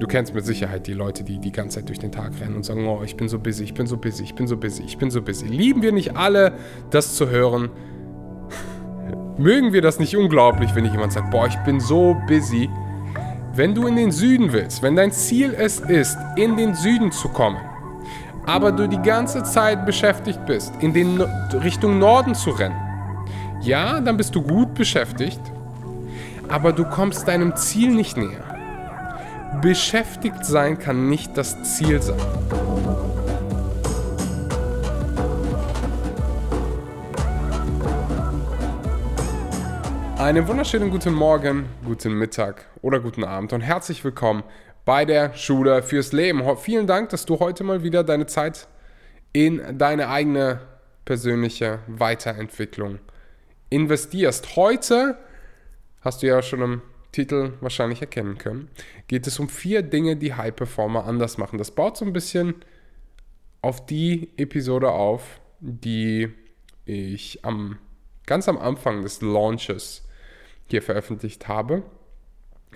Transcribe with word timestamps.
Du 0.00 0.06
kennst 0.06 0.34
mit 0.34 0.46
Sicherheit 0.46 0.86
die 0.86 0.94
Leute, 0.94 1.24
die 1.24 1.38
die 1.38 1.52
ganze 1.52 1.78
Zeit 1.78 1.88
durch 1.90 1.98
den 1.98 2.10
Tag 2.10 2.32
rennen 2.40 2.56
und 2.56 2.64
sagen, 2.64 2.88
oh, 2.88 3.02
ich 3.04 3.18
bin 3.18 3.28
so 3.28 3.38
busy, 3.38 3.64
ich 3.64 3.74
bin 3.74 3.86
so 3.86 3.98
busy, 3.98 4.22
ich 4.22 4.34
bin 4.34 4.46
so 4.46 4.56
busy, 4.56 4.82
ich 4.82 4.96
bin 4.96 5.10
so 5.10 5.20
busy. 5.20 5.46
Lieben 5.46 5.82
wir 5.82 5.92
nicht 5.92 6.16
alle, 6.16 6.54
das 6.88 7.16
zu 7.16 7.28
hören? 7.28 7.68
Mögen 9.36 9.74
wir 9.74 9.82
das 9.82 9.98
nicht 9.98 10.16
unglaublich, 10.16 10.74
wenn 10.74 10.86
jemand 10.86 11.12
sagt, 11.12 11.30
boah, 11.30 11.46
ich 11.46 11.56
bin 11.66 11.80
so 11.80 12.16
busy? 12.26 12.70
Wenn 13.54 13.74
du 13.74 13.86
in 13.86 13.94
den 13.94 14.10
Süden 14.10 14.54
willst, 14.54 14.82
wenn 14.82 14.96
dein 14.96 15.12
Ziel 15.12 15.54
es 15.54 15.80
ist, 15.80 16.16
in 16.36 16.56
den 16.56 16.74
Süden 16.74 17.12
zu 17.12 17.28
kommen, 17.28 17.58
aber 18.46 18.72
du 18.72 18.88
die 18.88 19.02
ganze 19.02 19.42
Zeit 19.42 19.84
beschäftigt 19.84 20.46
bist, 20.46 20.72
in 20.80 20.94
den 20.94 21.20
Richtung 21.62 21.98
Norden 21.98 22.34
zu 22.34 22.50
rennen, 22.50 22.80
ja, 23.60 24.00
dann 24.00 24.16
bist 24.16 24.34
du 24.34 24.40
gut 24.40 24.72
beschäftigt, 24.72 25.40
aber 26.48 26.72
du 26.72 26.84
kommst 26.84 27.28
deinem 27.28 27.54
Ziel 27.54 27.90
nicht 27.90 28.16
näher. 28.16 28.49
Beschäftigt 29.58 30.46
sein 30.46 30.78
kann 30.78 31.10
nicht 31.10 31.36
das 31.36 31.62
Ziel 31.64 32.00
sein. 32.00 32.16
Einen 40.16 40.46
wunderschönen 40.48 40.90
guten 40.90 41.12
Morgen, 41.12 41.66
guten 41.84 42.14
Mittag 42.14 42.64
oder 42.80 43.00
guten 43.00 43.24
Abend 43.24 43.52
und 43.52 43.60
herzlich 43.60 44.02
willkommen 44.02 44.44
bei 44.86 45.04
der 45.04 45.34
Schule 45.34 45.82
fürs 45.82 46.12
Leben. 46.12 46.42
Vielen 46.56 46.86
Dank, 46.86 47.10
dass 47.10 47.26
du 47.26 47.40
heute 47.40 47.62
mal 47.64 47.82
wieder 47.82 48.02
deine 48.02 48.26
Zeit 48.26 48.66
in 49.32 49.76
deine 49.76 50.08
eigene 50.08 50.60
persönliche 51.04 51.80
Weiterentwicklung 51.86 53.00
investierst. 53.68 54.56
Heute, 54.56 55.18
hast 56.00 56.22
du 56.22 56.28
ja 56.28 56.40
schon 56.40 56.62
im 56.62 56.82
Titel 57.12 57.54
wahrscheinlich 57.60 58.00
erkennen 58.00 58.38
können, 58.38 58.68
geht 59.08 59.26
es 59.26 59.38
um 59.38 59.48
vier 59.48 59.82
Dinge, 59.82 60.16
die 60.16 60.34
High 60.34 60.54
Performer 60.54 61.04
anders 61.04 61.38
machen. 61.38 61.58
Das 61.58 61.72
baut 61.72 61.96
so 61.96 62.04
ein 62.04 62.12
bisschen 62.12 62.54
auf 63.62 63.84
die 63.86 64.30
Episode 64.36 64.90
auf, 64.90 65.40
die 65.60 66.30
ich 66.84 67.44
am, 67.44 67.78
ganz 68.26 68.48
am 68.48 68.58
Anfang 68.58 69.02
des 69.02 69.20
Launches 69.20 70.06
hier 70.68 70.82
veröffentlicht 70.82 71.48
habe. 71.48 71.82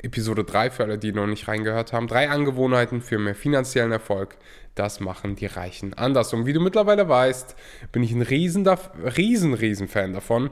Episode 0.03 0.43
3 0.43 0.71
für 0.71 0.83
alle, 0.85 0.99
die 0.99 1.13
noch 1.13 1.27
nicht 1.27 1.47
reingehört 1.47 1.93
haben. 1.93 2.09
Drei 2.09 2.29
Angewohnheiten 2.29 3.01
für 3.01 3.19
mehr 3.19 3.37
finanziellen 3.37 3.93
Erfolg. 3.93 4.37
Das 4.75 4.99
machen 4.99 5.37
die 5.37 5.47
Reichen 5.47 5.95
anders. 5.95 6.33
Und 6.33 6.47
wie 6.47 6.53
du 6.53 6.61
mittlerweile 6.61 7.09
weißt, 7.09 7.55
bin 7.93 8.03
ich 8.03 8.13
ein 8.13 8.23
riesen, 8.23 8.67
riesen, 8.67 9.55
riesen 9.55 9.87
Fan 9.87 10.13
davon, 10.13 10.51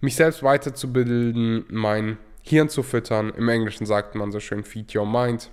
mich 0.00 0.14
selbst 0.14 0.44
weiterzubilden, 0.44 1.64
mein 1.70 2.18
Hirn 2.46 2.68
zu 2.68 2.82
füttern. 2.82 3.30
Im 3.30 3.48
Englischen 3.48 3.86
sagt 3.86 4.14
man 4.14 4.30
so 4.30 4.38
schön, 4.38 4.64
feed 4.64 4.94
your 4.94 5.06
mind. 5.06 5.50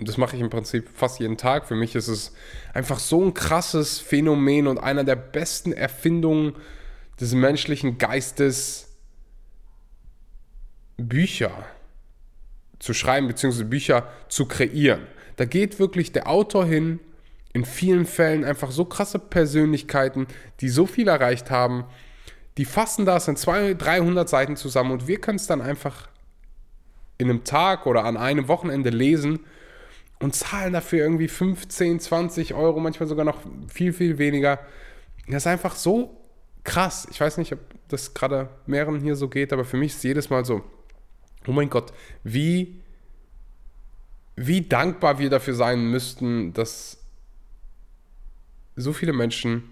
Das 0.00 0.16
mache 0.16 0.34
ich 0.34 0.40
im 0.40 0.48
Prinzip 0.48 0.88
fast 0.88 1.20
jeden 1.20 1.36
Tag. 1.36 1.66
Für 1.66 1.74
mich 1.74 1.94
ist 1.94 2.08
es 2.08 2.32
einfach 2.72 2.98
so 2.98 3.22
ein 3.22 3.34
krasses 3.34 3.98
Phänomen 3.98 4.66
und 4.66 4.78
einer 4.78 5.04
der 5.04 5.16
besten 5.16 5.72
Erfindungen 5.72 6.54
des 7.20 7.34
menschlichen 7.34 7.98
Geistes, 7.98 8.96
Bücher 10.96 11.66
zu 12.78 12.94
schreiben, 12.94 13.28
beziehungsweise 13.28 13.66
Bücher 13.66 14.08
zu 14.28 14.46
kreieren. 14.46 15.06
Da 15.36 15.44
geht 15.44 15.78
wirklich 15.78 16.12
der 16.12 16.28
Autor 16.28 16.64
hin, 16.64 16.98
in 17.52 17.64
vielen 17.64 18.06
Fällen 18.06 18.44
einfach 18.44 18.70
so 18.70 18.84
krasse 18.86 19.18
Persönlichkeiten, 19.18 20.26
die 20.60 20.68
so 20.68 20.86
viel 20.86 21.08
erreicht 21.08 21.50
haben, 21.50 21.84
die 22.58 22.64
fassen 22.64 23.06
das 23.06 23.28
in 23.28 23.36
200, 23.36 23.80
300 23.80 24.28
Seiten 24.28 24.56
zusammen 24.56 24.90
und 24.90 25.06
wir 25.06 25.20
können 25.20 25.36
es 25.36 25.46
dann 25.46 25.62
einfach 25.62 26.08
in 27.16 27.30
einem 27.30 27.44
Tag 27.44 27.86
oder 27.86 28.04
an 28.04 28.16
einem 28.16 28.48
Wochenende 28.48 28.90
lesen 28.90 29.40
und 30.18 30.34
zahlen 30.34 30.72
dafür 30.72 30.98
irgendwie 30.98 31.28
15, 31.28 32.00
20 32.00 32.54
Euro, 32.54 32.80
manchmal 32.80 33.08
sogar 33.08 33.24
noch 33.24 33.38
viel, 33.72 33.92
viel 33.92 34.18
weniger. 34.18 34.58
Das 35.28 35.44
ist 35.44 35.46
einfach 35.46 35.76
so 35.76 36.20
krass. 36.64 37.06
Ich 37.12 37.20
weiß 37.20 37.38
nicht, 37.38 37.52
ob 37.52 37.60
das 37.86 38.12
gerade 38.12 38.48
mehreren 38.66 39.00
hier 39.00 39.14
so 39.14 39.28
geht, 39.28 39.52
aber 39.52 39.64
für 39.64 39.76
mich 39.76 39.92
ist 39.92 39.98
es 39.98 40.02
jedes 40.02 40.28
Mal 40.28 40.44
so, 40.44 40.64
oh 41.46 41.52
mein 41.52 41.70
Gott, 41.70 41.92
wie, 42.24 42.80
wie 44.34 44.62
dankbar 44.62 45.20
wir 45.20 45.30
dafür 45.30 45.54
sein 45.54 45.92
müssten, 45.92 46.52
dass 46.54 46.98
so 48.74 48.92
viele 48.92 49.12
Menschen 49.12 49.62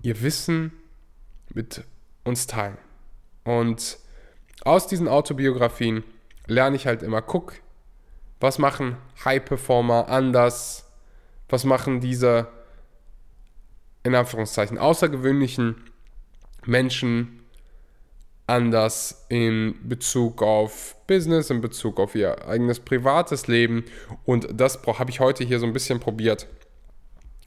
ihr 0.00 0.22
Wissen 0.22 0.72
mit 1.52 1.84
uns 2.24 2.46
teilen. 2.46 2.78
Und 3.44 3.98
aus 4.64 4.86
diesen 4.86 5.08
Autobiografien 5.08 6.04
lerne 6.46 6.76
ich 6.76 6.86
halt 6.86 7.02
immer, 7.02 7.22
guck, 7.22 7.54
was 8.40 8.58
machen 8.58 8.96
High-Performer 9.24 10.08
anders, 10.08 10.88
was 11.48 11.64
machen 11.64 12.00
diese, 12.00 12.48
in 14.02 14.14
Anführungszeichen, 14.14 14.78
außergewöhnlichen 14.78 15.90
Menschen 16.64 17.42
anders 18.46 19.24
in 19.28 19.76
Bezug 19.88 20.42
auf 20.42 20.96
Business, 21.06 21.50
in 21.50 21.60
Bezug 21.60 22.00
auf 22.00 22.14
ihr 22.14 22.46
eigenes 22.46 22.80
privates 22.80 23.46
Leben. 23.46 23.84
Und 24.24 24.48
das 24.52 24.80
habe 24.86 25.10
ich 25.10 25.20
heute 25.20 25.44
hier 25.44 25.58
so 25.58 25.66
ein 25.66 25.72
bisschen 25.72 26.00
probiert 26.00 26.48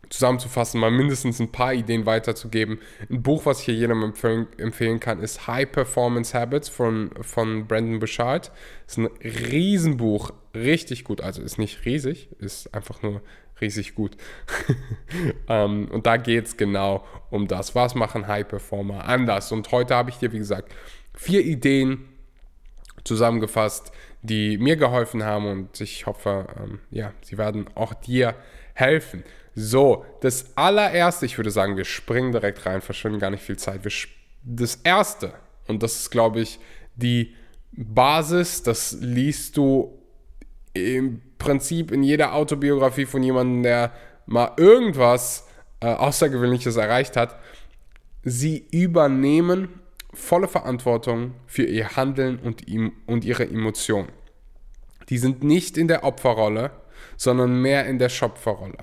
zusammenzufassen, 0.09 0.79
mal 0.79 0.91
mindestens 0.91 1.39
ein 1.39 1.51
paar 1.51 1.73
Ideen 1.73 2.05
weiterzugeben. 2.05 2.79
Ein 3.09 3.23
Buch, 3.23 3.45
was 3.45 3.59
ich 3.59 3.65
hier 3.65 3.75
jedem 3.75 4.03
empfehlen, 4.03 4.47
empfehlen 4.57 4.99
kann, 4.99 5.19
ist 5.19 5.47
High 5.47 5.71
Performance 5.71 6.37
Habits 6.37 6.69
von, 6.69 7.11
von 7.21 7.67
Brandon 7.67 7.99
Bouchard. 7.99 8.51
Ist 8.87 8.97
ein 8.97 9.09
Riesenbuch, 9.23 10.31
richtig 10.53 11.03
gut. 11.03 11.21
Also 11.21 11.41
ist 11.41 11.57
nicht 11.57 11.85
riesig, 11.85 12.29
ist 12.39 12.73
einfach 12.73 13.01
nur 13.01 13.21
riesig 13.61 13.95
gut. 13.95 14.17
um, 14.67 14.75
ähm, 15.49 15.87
und 15.91 16.05
da 16.05 16.17
geht 16.17 16.45
es 16.45 16.57
genau 16.57 17.05
um 17.29 17.47
das. 17.47 17.75
Was 17.75 17.95
machen 17.95 18.27
High 18.27 18.47
Performer 18.47 19.05
anders? 19.05 19.51
Und 19.51 19.71
heute 19.71 19.95
habe 19.95 20.09
ich 20.09 20.17
dir, 20.17 20.31
wie 20.31 20.39
gesagt, 20.39 20.73
vier 21.13 21.45
Ideen 21.45 22.09
zusammengefasst, 23.03 23.91
die 24.21 24.57
mir 24.57 24.75
geholfen 24.75 25.23
haben 25.23 25.47
und 25.47 25.79
ich 25.79 26.05
hoffe, 26.05 26.47
ähm, 26.59 26.79
ja, 26.89 27.13
sie 27.21 27.37
werden 27.37 27.67
auch 27.75 27.93
dir 27.93 28.27
helfen. 28.27 28.64
So, 29.55 30.05
das 30.21 30.57
allererste, 30.57 31.25
ich 31.25 31.37
würde 31.37 31.51
sagen, 31.51 31.77
wir 31.77 31.85
springen 31.85 32.31
direkt 32.31 32.65
rein, 32.65 32.81
verschwinden 32.81 33.19
gar 33.19 33.31
nicht 33.31 33.43
viel 33.43 33.57
Zeit. 33.57 33.83
Wir, 33.83 33.91
das 34.43 34.75
erste, 34.83 35.33
und 35.67 35.81
das 35.81 35.95
ist, 35.95 36.11
glaube 36.11 36.41
ich, 36.41 36.59
die 36.95 37.33
Basis, 37.71 38.63
das 38.63 38.97
liest 38.99 39.57
du 39.57 39.97
im 40.73 41.21
Prinzip 41.37 41.91
in 41.91 42.03
jeder 42.03 42.33
Autobiografie 42.33 43.05
von 43.05 43.23
jemandem, 43.23 43.63
der 43.63 43.91
mal 44.25 44.51
irgendwas 44.57 45.47
äh, 45.79 45.87
Außergewöhnliches 45.87 46.75
erreicht 46.75 47.15
hat. 47.15 47.37
Sie 48.23 48.67
übernehmen 48.71 49.81
volle 50.13 50.47
Verantwortung 50.47 51.35
für 51.45 51.63
ihr 51.63 51.95
Handeln 51.95 52.39
und, 52.39 52.63
und 53.05 53.25
ihre 53.25 53.47
Emotionen. 53.47 54.09
Die 55.09 55.17
sind 55.17 55.43
nicht 55.43 55.77
in 55.77 55.87
der 55.87 56.03
Opferrolle, 56.03 56.71
sondern 57.17 57.61
mehr 57.61 57.85
in 57.85 57.99
der 57.99 58.09
Schöpferrolle. 58.09 58.77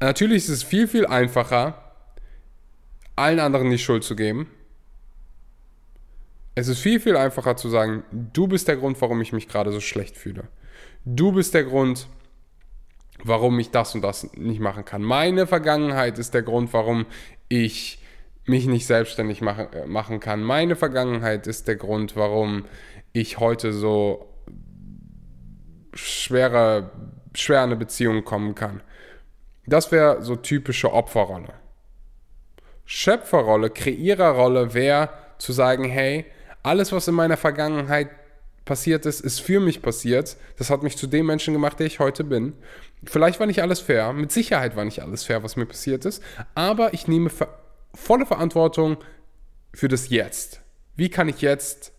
Natürlich 0.00 0.44
ist 0.44 0.48
es 0.48 0.62
viel, 0.62 0.86
viel 0.86 1.06
einfacher, 1.06 1.92
allen 3.16 3.40
anderen 3.40 3.70
die 3.70 3.78
Schuld 3.78 4.04
zu 4.04 4.14
geben. 4.14 4.48
Es 6.54 6.68
ist 6.68 6.80
viel, 6.80 7.00
viel 7.00 7.16
einfacher 7.16 7.56
zu 7.56 7.68
sagen, 7.68 8.02
du 8.10 8.46
bist 8.48 8.68
der 8.68 8.76
Grund, 8.76 9.00
warum 9.00 9.20
ich 9.20 9.32
mich 9.32 9.48
gerade 9.48 9.72
so 9.72 9.80
schlecht 9.80 10.16
fühle. 10.16 10.48
Du 11.04 11.32
bist 11.32 11.54
der 11.54 11.64
Grund, 11.64 12.08
warum 13.22 13.58
ich 13.58 13.70
das 13.70 13.94
und 13.94 14.02
das 14.02 14.32
nicht 14.34 14.60
machen 14.60 14.84
kann. 14.84 15.02
Meine 15.02 15.46
Vergangenheit 15.46 16.18
ist 16.18 16.34
der 16.34 16.42
Grund, 16.42 16.72
warum 16.72 17.06
ich 17.48 18.02
mich 18.46 18.66
nicht 18.66 18.86
selbstständig 18.86 19.40
machen, 19.40 19.72
äh, 19.72 19.86
machen 19.86 20.20
kann. 20.20 20.42
Meine 20.42 20.76
Vergangenheit 20.76 21.46
ist 21.46 21.68
der 21.68 21.76
Grund, 21.76 22.16
warum 22.16 22.64
ich 23.12 23.38
heute 23.38 23.72
so 23.72 24.26
schwere, 25.98 26.90
schwer 27.34 27.58
in 27.58 27.70
eine 27.70 27.76
Beziehung 27.76 28.24
kommen 28.24 28.54
kann. 28.54 28.82
Das 29.66 29.92
wäre 29.92 30.22
so 30.22 30.36
typische 30.36 30.92
Opferrolle. 30.92 31.54
Schöpferrolle, 32.84 33.70
Kreiererrolle 33.70 34.72
wäre 34.72 35.10
zu 35.38 35.52
sagen, 35.52 35.84
hey, 35.84 36.24
alles, 36.62 36.90
was 36.92 37.06
in 37.08 37.14
meiner 37.14 37.36
Vergangenheit 37.36 38.08
passiert 38.64 39.06
ist, 39.06 39.20
ist 39.20 39.40
für 39.40 39.60
mich 39.60 39.82
passiert. 39.82 40.36
Das 40.56 40.70
hat 40.70 40.82
mich 40.82 40.96
zu 40.96 41.06
dem 41.06 41.26
Menschen 41.26 41.54
gemacht, 41.54 41.78
der 41.78 41.86
ich 41.86 41.98
heute 41.98 42.24
bin. 42.24 42.54
Vielleicht 43.04 43.40
war 43.40 43.46
nicht 43.46 43.62
alles 43.62 43.80
fair, 43.80 44.12
mit 44.12 44.32
Sicherheit 44.32 44.76
war 44.76 44.84
nicht 44.84 45.02
alles 45.02 45.24
fair, 45.24 45.42
was 45.42 45.56
mir 45.56 45.66
passiert 45.66 46.04
ist, 46.04 46.22
aber 46.54 46.94
ich 46.94 47.06
nehme 47.08 47.30
volle 47.94 48.26
Verantwortung 48.26 48.98
für 49.72 49.88
das 49.88 50.08
Jetzt. 50.08 50.60
Wie 50.96 51.08
kann 51.08 51.28
ich 51.28 51.40
jetzt 51.40 51.92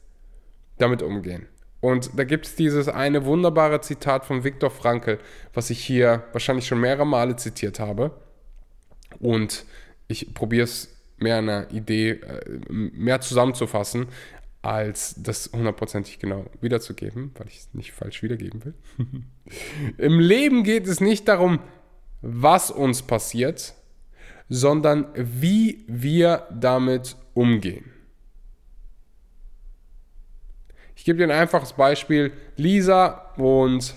damit 0.77 1.01
umgehen? 1.01 1.47
Und 1.81 2.11
da 2.17 2.23
gibt 2.25 2.45
es 2.45 2.55
dieses 2.55 2.89
eine 2.89 3.25
wunderbare 3.25 3.81
Zitat 3.81 4.25
von 4.25 4.43
Viktor 4.43 4.69
Frankl, 4.69 5.19
was 5.53 5.69
ich 5.69 5.83
hier 5.83 6.23
wahrscheinlich 6.33 6.67
schon 6.67 6.81
mehrere 6.81 7.05
Male 7.05 7.35
zitiert 7.37 7.79
habe. 7.79 8.11
Und 9.19 9.65
ich 10.07 10.33
probiere 10.33 10.65
es 10.65 10.95
mehr 11.17 11.37
einer 11.37 11.71
Idee, 11.71 12.11
äh, 12.11 12.59
mehr 12.69 13.21
zusammenzufassen. 13.21 14.07
als 14.61 15.15
das 15.17 15.51
hundertprozentig 15.53 16.19
genau 16.19 16.45
wiederzugeben, 16.59 17.31
weil 17.37 17.47
ich 17.47 17.59
es 17.59 17.73
nicht 17.73 17.93
falsch 17.93 18.21
wiedergeben 18.23 18.65
will. 18.65 18.73
Im 19.97 20.19
Leben 20.19 20.63
geht 20.63 20.85
es 20.85 20.99
nicht 20.99 21.29
darum, 21.29 21.59
was 22.21 22.69
uns 22.69 23.01
passiert, 23.01 23.73
sondern 24.49 25.07
wie 25.15 25.85
wir 25.87 26.45
damit 26.51 27.15
umgehen. 27.33 27.85
Ich 30.99 31.05
gebe 31.05 31.17
dir 31.17 31.23
ein 31.23 31.31
einfaches 31.31 31.71
Beispiel. 31.71 32.33
Lisa 32.57 33.31
und, 33.37 33.95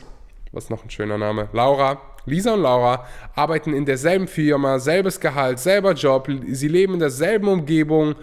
was 0.52 0.64
ist 0.64 0.70
noch 0.70 0.84
ein 0.84 0.90
schöner 0.90 1.18
Name? 1.18 1.48
Laura. 1.52 2.00
Lisa 2.26 2.54
und 2.54 2.62
Laura 2.62 3.08
arbeiten 3.34 3.74
in 3.74 3.84
derselben 3.84 4.28
Firma, 4.28 4.78
selbes 4.78 5.18
Gehalt, 5.18 5.58
selber 5.58 5.94
Job, 5.94 6.28
sie 6.46 6.68
leben 6.68 6.94
in 6.94 7.00
derselben 7.00 7.48
Umgebung, 7.48 8.14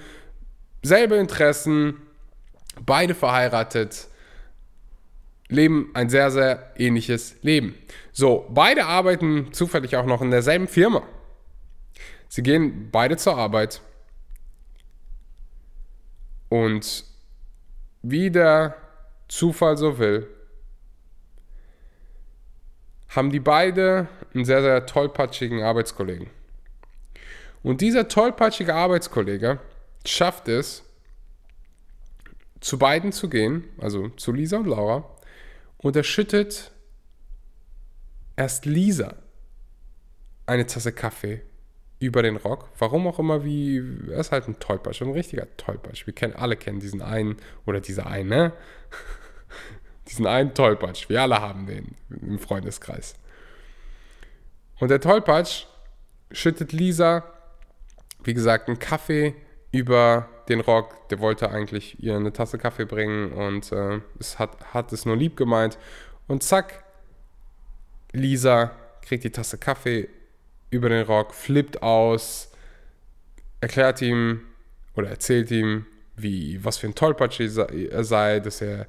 selbe 0.81 1.17
Interessen, 1.17 1.95
beide 2.85 3.15
verheiratet, 3.15 4.07
leben 5.49 5.91
ein 5.93 6.09
sehr, 6.09 6.31
sehr 6.31 6.71
ähnliches 6.77 7.35
Leben. 7.41 7.75
So, 8.13 8.47
beide 8.49 8.85
arbeiten 8.85 9.51
zufällig 9.51 9.97
auch 9.97 10.05
noch 10.05 10.21
in 10.21 10.31
derselben 10.31 10.69
Firma. 10.69 11.03
Sie 12.29 12.43
gehen 12.43 12.87
beide 12.93 13.17
zur 13.17 13.37
Arbeit. 13.37 13.81
Und 16.47 17.08
wie 18.01 18.31
der 18.31 18.75
Zufall 19.27 19.77
so 19.77 19.99
will, 19.99 20.27
haben 23.09 23.31
die 23.31 23.39
beide 23.39 24.07
einen 24.33 24.45
sehr, 24.45 24.61
sehr 24.61 24.85
tollpatschigen 24.85 25.61
Arbeitskollegen. 25.61 26.29
Und 27.63 27.81
dieser 27.81 28.07
tollpatschige 28.07 28.73
Arbeitskollege 28.73 29.59
schafft 30.05 30.47
es, 30.47 30.83
zu 32.61 32.77
beiden 32.77 33.11
zu 33.11 33.29
gehen, 33.29 33.63
also 33.79 34.09
zu 34.09 34.31
Lisa 34.31 34.57
und 34.57 34.67
Laura, 34.67 35.09
und 35.77 35.95
er 35.95 36.03
schüttet 36.03 36.71
erst 38.35 38.65
Lisa 38.65 39.15
eine 40.45 40.65
Tasse 40.65 40.91
Kaffee 40.91 41.41
über 41.99 42.23
den 42.23 42.37
Rock. 42.37 42.69
Warum 42.79 43.07
auch 43.07 43.19
immer, 43.19 43.43
wie, 43.43 43.83
er 44.09 44.19
ist 44.19 44.31
halt 44.31 44.47
ein 44.47 44.59
Tollpatsch, 44.59 45.01
ein 45.01 45.11
richtiger 45.11 45.47
Tollpatsch. 45.57 46.05
Wir 46.05 46.13
kennen, 46.13 46.33
alle 46.33 46.55
kennen 46.55 46.79
diesen 46.79 47.01
einen, 47.01 47.37
oder 47.65 47.81
diese 47.81 48.05
eine, 48.05 48.53
diesen 50.07 50.25
einen 50.25 50.53
Tollpatsch. 50.53 51.09
Wir 51.09 51.21
alle 51.21 51.41
haben 51.41 51.67
den 51.67 51.95
im 52.09 52.39
Freundeskreis. 52.39 53.15
Und 54.79 54.89
der 54.89 55.01
Tollpatsch 55.01 55.65
schüttet 56.31 56.71
Lisa, 56.71 57.25
wie 58.23 58.33
gesagt, 58.33 58.69
einen 58.69 58.79
Kaffee 58.79 59.35
über 59.71 60.29
den 60.47 60.61
Rock, 60.61 61.09
der 61.09 61.19
wollte 61.19 61.51
eigentlich 61.51 62.01
ihr 62.01 62.15
eine 62.15 62.33
Tasse 62.33 62.57
Kaffee 62.57 62.85
bringen 62.85 63.31
und 63.33 63.71
äh, 63.71 64.01
es 64.19 64.39
hat, 64.39 64.73
hat 64.73 64.91
es 64.93 65.05
nur 65.05 65.15
lieb 65.15 65.37
gemeint. 65.37 65.77
Und 66.27 66.43
zack, 66.43 66.83
Lisa 68.13 68.71
kriegt 69.01 69.23
die 69.23 69.31
Tasse 69.31 69.57
Kaffee 69.57 70.09
über 70.69 70.89
den 70.89 71.05
Rock, 71.05 71.33
flippt 71.33 71.81
aus, 71.81 72.51
erklärt 73.61 74.01
ihm 74.01 74.41
oder 74.95 75.09
erzählt 75.09 75.51
ihm, 75.51 75.85
wie, 76.15 76.63
was 76.63 76.77
für 76.77 76.87
ein 76.87 76.95
Tollpatsch 76.95 77.39
er 77.39 78.03
sei, 78.03 78.39
dass 78.39 78.61
er 78.61 78.87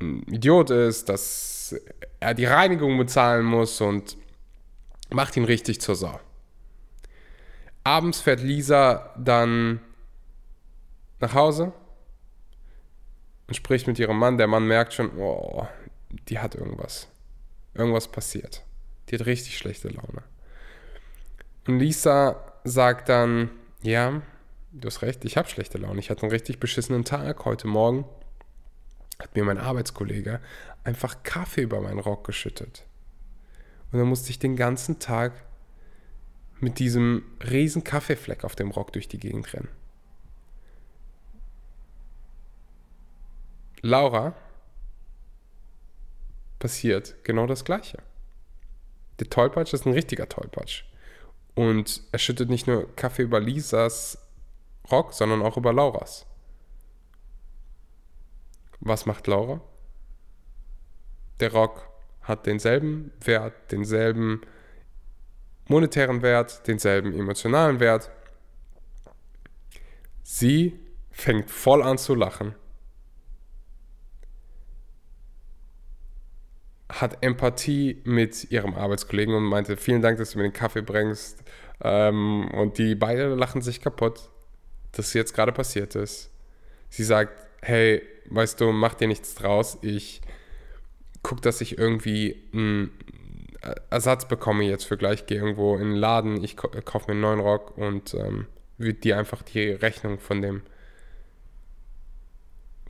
ein 0.00 0.22
Idiot 0.24 0.70
ist, 0.70 1.08
dass 1.08 1.74
er 2.20 2.34
die 2.34 2.46
Reinigung 2.46 2.98
bezahlen 2.98 3.44
muss 3.44 3.80
und 3.80 4.16
macht 5.10 5.36
ihn 5.36 5.44
richtig 5.44 5.80
zur 5.80 5.94
Sau. 5.94 6.20
Abends 7.84 8.20
fährt 8.20 8.40
Lisa 8.40 9.14
dann 9.18 9.80
nach 11.20 11.34
Hause 11.34 11.72
und 13.46 13.54
spricht 13.54 13.86
mit 13.86 13.98
ihrem 13.98 14.18
Mann. 14.18 14.38
Der 14.38 14.46
Mann 14.46 14.66
merkt 14.66 14.94
schon, 14.94 15.16
oh, 15.18 15.66
die 16.28 16.38
hat 16.38 16.54
irgendwas. 16.54 17.08
Irgendwas 17.74 18.08
passiert. 18.08 18.62
Die 19.08 19.14
hat 19.18 19.26
richtig 19.26 19.58
schlechte 19.58 19.88
Laune. 19.88 20.22
Und 21.66 21.78
Lisa 21.78 22.52
sagt 22.64 23.08
dann, 23.08 23.50
ja, 23.82 24.22
du 24.72 24.86
hast 24.86 25.02
recht, 25.02 25.24
ich 25.24 25.36
habe 25.36 25.48
schlechte 25.48 25.78
Laune. 25.78 26.00
Ich 26.00 26.10
hatte 26.10 26.22
einen 26.22 26.32
richtig 26.32 26.60
beschissenen 26.60 27.04
Tag. 27.04 27.44
Heute 27.44 27.66
Morgen 27.66 28.04
hat 29.18 29.34
mir 29.34 29.44
mein 29.44 29.58
Arbeitskollege 29.58 30.40
einfach 30.84 31.22
Kaffee 31.22 31.62
über 31.62 31.80
meinen 31.80 32.00
Rock 32.00 32.26
geschüttet. 32.26 32.84
Und 33.90 33.98
dann 33.98 34.08
musste 34.08 34.30
ich 34.30 34.38
den 34.38 34.56
ganzen 34.56 34.98
Tag 34.98 35.32
mit 36.60 36.78
diesem 36.78 37.24
riesen 37.50 37.84
Kaffeefleck 37.84 38.44
auf 38.44 38.56
dem 38.56 38.70
Rock 38.70 38.92
durch 38.92 39.08
die 39.08 39.18
Gegend 39.18 39.52
rennen. 39.52 39.68
Laura 43.80 44.34
passiert 46.60 47.16
genau 47.24 47.46
das 47.46 47.64
Gleiche. 47.64 47.98
Der 49.18 49.28
Tollpatsch 49.30 49.72
ist 49.72 49.86
ein 49.86 49.92
richtiger 49.92 50.28
Tollpatsch. 50.28 50.84
Und 51.54 52.02
er 52.12 52.18
schüttet 52.18 52.48
nicht 52.48 52.66
nur 52.66 52.94
Kaffee 52.96 53.22
über 53.22 53.40
Lisas 53.40 54.18
Rock, 54.90 55.12
sondern 55.12 55.42
auch 55.42 55.56
über 55.56 55.72
Lauras. 55.72 56.26
Was 58.80 59.06
macht 59.06 59.26
Laura? 59.26 59.60
Der 61.40 61.52
Rock 61.52 61.88
hat 62.22 62.46
denselben 62.46 63.12
Wert, 63.20 63.70
denselben 63.70 64.42
monetären 65.68 66.22
Wert, 66.22 66.66
denselben 66.66 67.12
emotionalen 67.12 67.80
Wert. 67.80 68.10
Sie 70.22 70.78
fängt 71.10 71.50
voll 71.50 71.82
an 71.82 71.98
zu 71.98 72.14
lachen, 72.14 72.54
hat 76.92 77.22
Empathie 77.22 78.00
mit 78.04 78.50
ihrem 78.50 78.74
Arbeitskollegen 78.74 79.34
und 79.34 79.44
meinte, 79.44 79.76
vielen 79.76 80.02
Dank, 80.02 80.18
dass 80.18 80.32
du 80.32 80.38
mir 80.38 80.44
den 80.44 80.52
Kaffee 80.52 80.82
bringst. 80.82 81.42
Ähm, 81.82 82.48
und 82.52 82.78
die 82.78 82.94
beiden 82.94 83.36
lachen 83.38 83.62
sich 83.62 83.80
kaputt, 83.80 84.30
dass 84.92 85.14
jetzt 85.14 85.34
gerade 85.34 85.52
passiert 85.52 85.94
ist. 85.94 86.30
Sie 86.90 87.04
sagt, 87.04 87.32
hey, 87.62 88.02
weißt 88.28 88.60
du, 88.60 88.72
mach 88.72 88.94
dir 88.94 89.08
nichts 89.08 89.34
draus. 89.34 89.78
Ich 89.82 90.20
gucke, 91.22 91.40
dass 91.40 91.60
ich 91.60 91.78
irgendwie 91.78 92.42
einen 92.52 92.90
Ersatz 93.90 94.28
bekomme 94.28 94.64
jetzt 94.64 94.84
für 94.84 94.96
gleich, 94.96 95.26
gehe 95.26 95.38
irgendwo 95.38 95.76
in 95.76 95.90
den 95.90 95.96
Laden, 95.96 96.42
ich 96.44 96.56
kaufe 96.56 97.06
mir 97.06 97.12
einen 97.12 97.20
neuen 97.20 97.40
Rock 97.40 97.78
und 97.78 98.14
ähm, 98.14 98.46
würde 98.76 98.98
dir 98.98 99.18
einfach 99.18 99.42
die 99.42 99.70
Rechnung 99.70 100.18
von 100.18 100.42
dem 100.42 100.62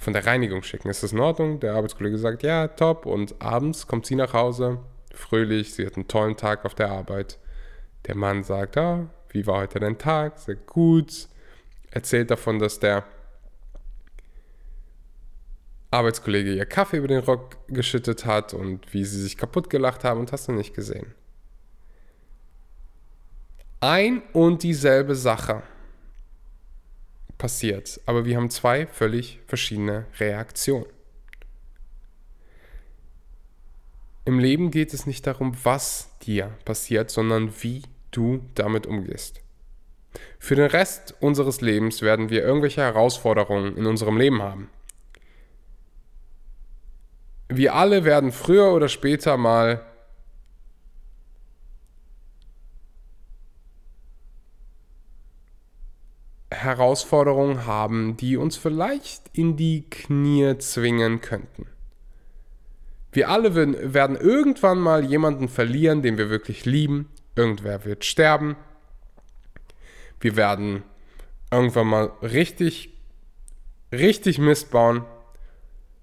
von 0.02 0.12
der 0.12 0.26
Reinigung 0.26 0.64
schicken. 0.64 0.88
Ist 0.88 1.04
das 1.04 1.12
in 1.12 1.20
Ordnung? 1.20 1.60
Der 1.60 1.74
Arbeitskollege 1.74 2.18
sagt, 2.18 2.42
ja, 2.42 2.66
top. 2.68 3.06
Und 3.06 3.40
abends 3.40 3.86
kommt 3.86 4.04
sie 4.04 4.16
nach 4.16 4.32
Hause, 4.32 4.80
fröhlich, 5.14 5.74
sie 5.74 5.86
hat 5.86 5.94
einen 5.94 6.08
tollen 6.08 6.36
Tag 6.36 6.64
auf 6.64 6.74
der 6.74 6.90
Arbeit. 6.90 7.38
Der 8.06 8.16
Mann 8.16 8.42
sagt, 8.42 8.76
ah, 8.76 9.08
wie 9.28 9.46
war 9.46 9.60
heute 9.60 9.78
dein 9.78 9.98
Tag? 9.98 10.38
Sehr 10.38 10.56
gut. 10.56 11.28
Erzählt 11.92 12.32
davon, 12.32 12.58
dass 12.58 12.80
der 12.80 13.04
Arbeitskollege 15.92 16.52
ihr 16.52 16.66
Kaffee 16.66 16.96
über 16.96 17.08
den 17.08 17.20
Rock 17.20 17.58
geschüttet 17.68 18.26
hat 18.26 18.54
und 18.54 18.92
wie 18.92 19.04
sie 19.04 19.22
sich 19.22 19.36
kaputt 19.36 19.70
gelacht 19.70 20.02
haben 20.02 20.18
und 20.18 20.32
hast 20.32 20.48
du 20.48 20.52
nicht 20.52 20.74
gesehen. 20.74 21.14
Ein 23.78 24.22
und 24.32 24.64
dieselbe 24.64 25.14
Sache 25.14 25.62
passiert, 27.42 28.00
aber 28.06 28.24
wir 28.24 28.36
haben 28.36 28.50
zwei 28.50 28.86
völlig 28.86 29.40
verschiedene 29.46 30.06
Reaktionen. 30.20 30.86
Im 34.24 34.38
Leben 34.38 34.70
geht 34.70 34.94
es 34.94 35.06
nicht 35.06 35.26
darum, 35.26 35.56
was 35.64 36.08
dir 36.20 36.56
passiert, 36.64 37.10
sondern 37.10 37.52
wie 37.60 37.82
du 38.12 38.40
damit 38.54 38.86
umgehst. 38.86 39.40
Für 40.38 40.54
den 40.54 40.70
Rest 40.70 41.16
unseres 41.18 41.60
Lebens 41.60 42.00
werden 42.00 42.30
wir 42.30 42.44
irgendwelche 42.44 42.82
Herausforderungen 42.82 43.76
in 43.76 43.86
unserem 43.86 44.16
Leben 44.16 44.40
haben 44.40 44.70
wir 47.56 47.74
alle 47.74 48.04
werden 48.04 48.32
früher 48.32 48.72
oder 48.72 48.88
später 48.88 49.36
mal 49.36 49.84
Herausforderungen 56.52 57.66
haben, 57.66 58.16
die 58.16 58.36
uns 58.36 58.56
vielleicht 58.56 59.24
in 59.32 59.56
die 59.56 59.88
Knie 59.88 60.58
zwingen 60.58 61.20
könnten. 61.20 61.66
Wir 63.12 63.28
alle 63.28 63.54
werden 63.54 64.16
irgendwann 64.16 64.78
mal 64.78 65.04
jemanden 65.04 65.48
verlieren, 65.48 66.02
den 66.02 66.16
wir 66.16 66.30
wirklich 66.30 66.64
lieben. 66.64 67.10
Irgendwer 67.36 67.84
wird 67.84 68.04
sterben. 68.04 68.56
Wir 70.20 70.36
werden 70.36 70.82
irgendwann 71.50 71.88
mal 71.88 72.12
richtig, 72.22 72.94
richtig 73.92 74.38
Mist 74.38 74.70
bauen. 74.70 75.04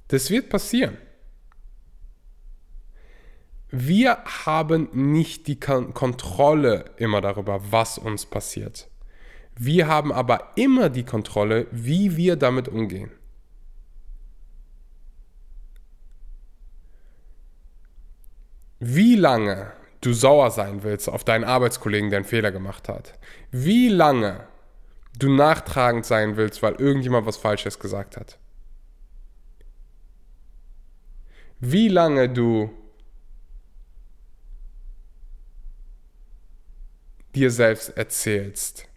Das 0.10 0.30
wird 0.30 0.50
passieren. 0.50 0.98
Wir 3.72 4.18
haben 4.46 4.90
nicht 4.94 5.48
die 5.48 5.60
Kontrolle 5.60 6.86
immer 6.98 7.22
darüber, 7.22 7.72
was 7.72 7.98
uns 7.98 8.26
passiert. 8.26 8.88
Wir 9.62 9.90
haben 9.90 10.14
aber 10.14 10.54
immer 10.56 10.90
die 10.90 11.04
Kontrolle, 11.04 11.68
wie 11.70 12.16
wir 12.16 12.38
damit 12.38 12.70
umgehen. 12.70 13.12
Wie 18.80 19.16
lange 19.16 19.74
du 20.00 20.14
sauer 20.14 20.52
sein 20.52 20.84
willst 20.84 21.10
auf 21.10 21.26
deinen 21.26 21.44
Arbeitskollegen, 21.44 22.10
der 22.10 22.20
einen 22.20 22.26
Fehler 22.26 22.54
gemacht 22.54 22.88
hat. 22.88 23.20
Wie 23.52 23.90
lange 23.90 24.48
du 25.18 25.30
nachtragend 25.30 26.06
sein 26.06 26.38
willst, 26.38 26.64
weil 26.64 26.76
irgendjemand 26.76 27.28
was 27.28 27.36
Falsches 27.36 27.80
gesagt 27.80 28.16
hat. 28.16 28.40
Wie 31.60 31.90
lange 31.90 32.30
du 32.30 32.72
dir 37.36 37.52
selbst 37.52 37.90
erzählst, 37.98 38.89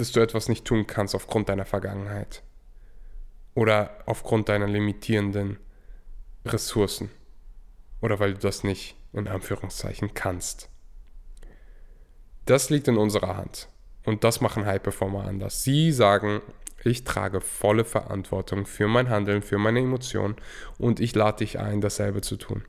dass 0.00 0.12
du 0.12 0.20
etwas 0.20 0.48
nicht 0.48 0.64
tun 0.64 0.86
kannst 0.86 1.14
aufgrund 1.14 1.48
deiner 1.48 1.66
Vergangenheit 1.66 2.42
oder 3.54 3.98
aufgrund 4.06 4.48
deiner 4.48 4.66
limitierenden 4.66 5.58
Ressourcen 6.44 7.10
oder 8.00 8.18
weil 8.18 8.34
du 8.34 8.40
das 8.40 8.64
nicht 8.64 8.96
in 9.12 9.28
Anführungszeichen 9.28 10.14
kannst. 10.14 10.68
Das 12.46 12.70
liegt 12.70 12.88
in 12.88 12.96
unserer 12.96 13.36
Hand. 13.36 13.68
Und 14.04 14.24
das 14.24 14.40
machen 14.40 14.64
High 14.64 14.82
Performer 14.82 15.24
anders. 15.24 15.62
Sie 15.62 15.92
sagen, 15.92 16.40
ich 16.82 17.04
trage 17.04 17.40
volle 17.40 17.84
Verantwortung 17.84 18.64
für 18.64 18.88
mein 18.88 19.10
Handeln, 19.10 19.42
für 19.42 19.58
meine 19.58 19.80
Emotionen 19.80 20.36
und 20.78 21.00
ich 21.00 21.14
lade 21.14 21.38
dich 21.38 21.58
ein, 21.58 21.80
dasselbe 21.82 22.22
zu 22.22 22.36
tun. 22.36 22.64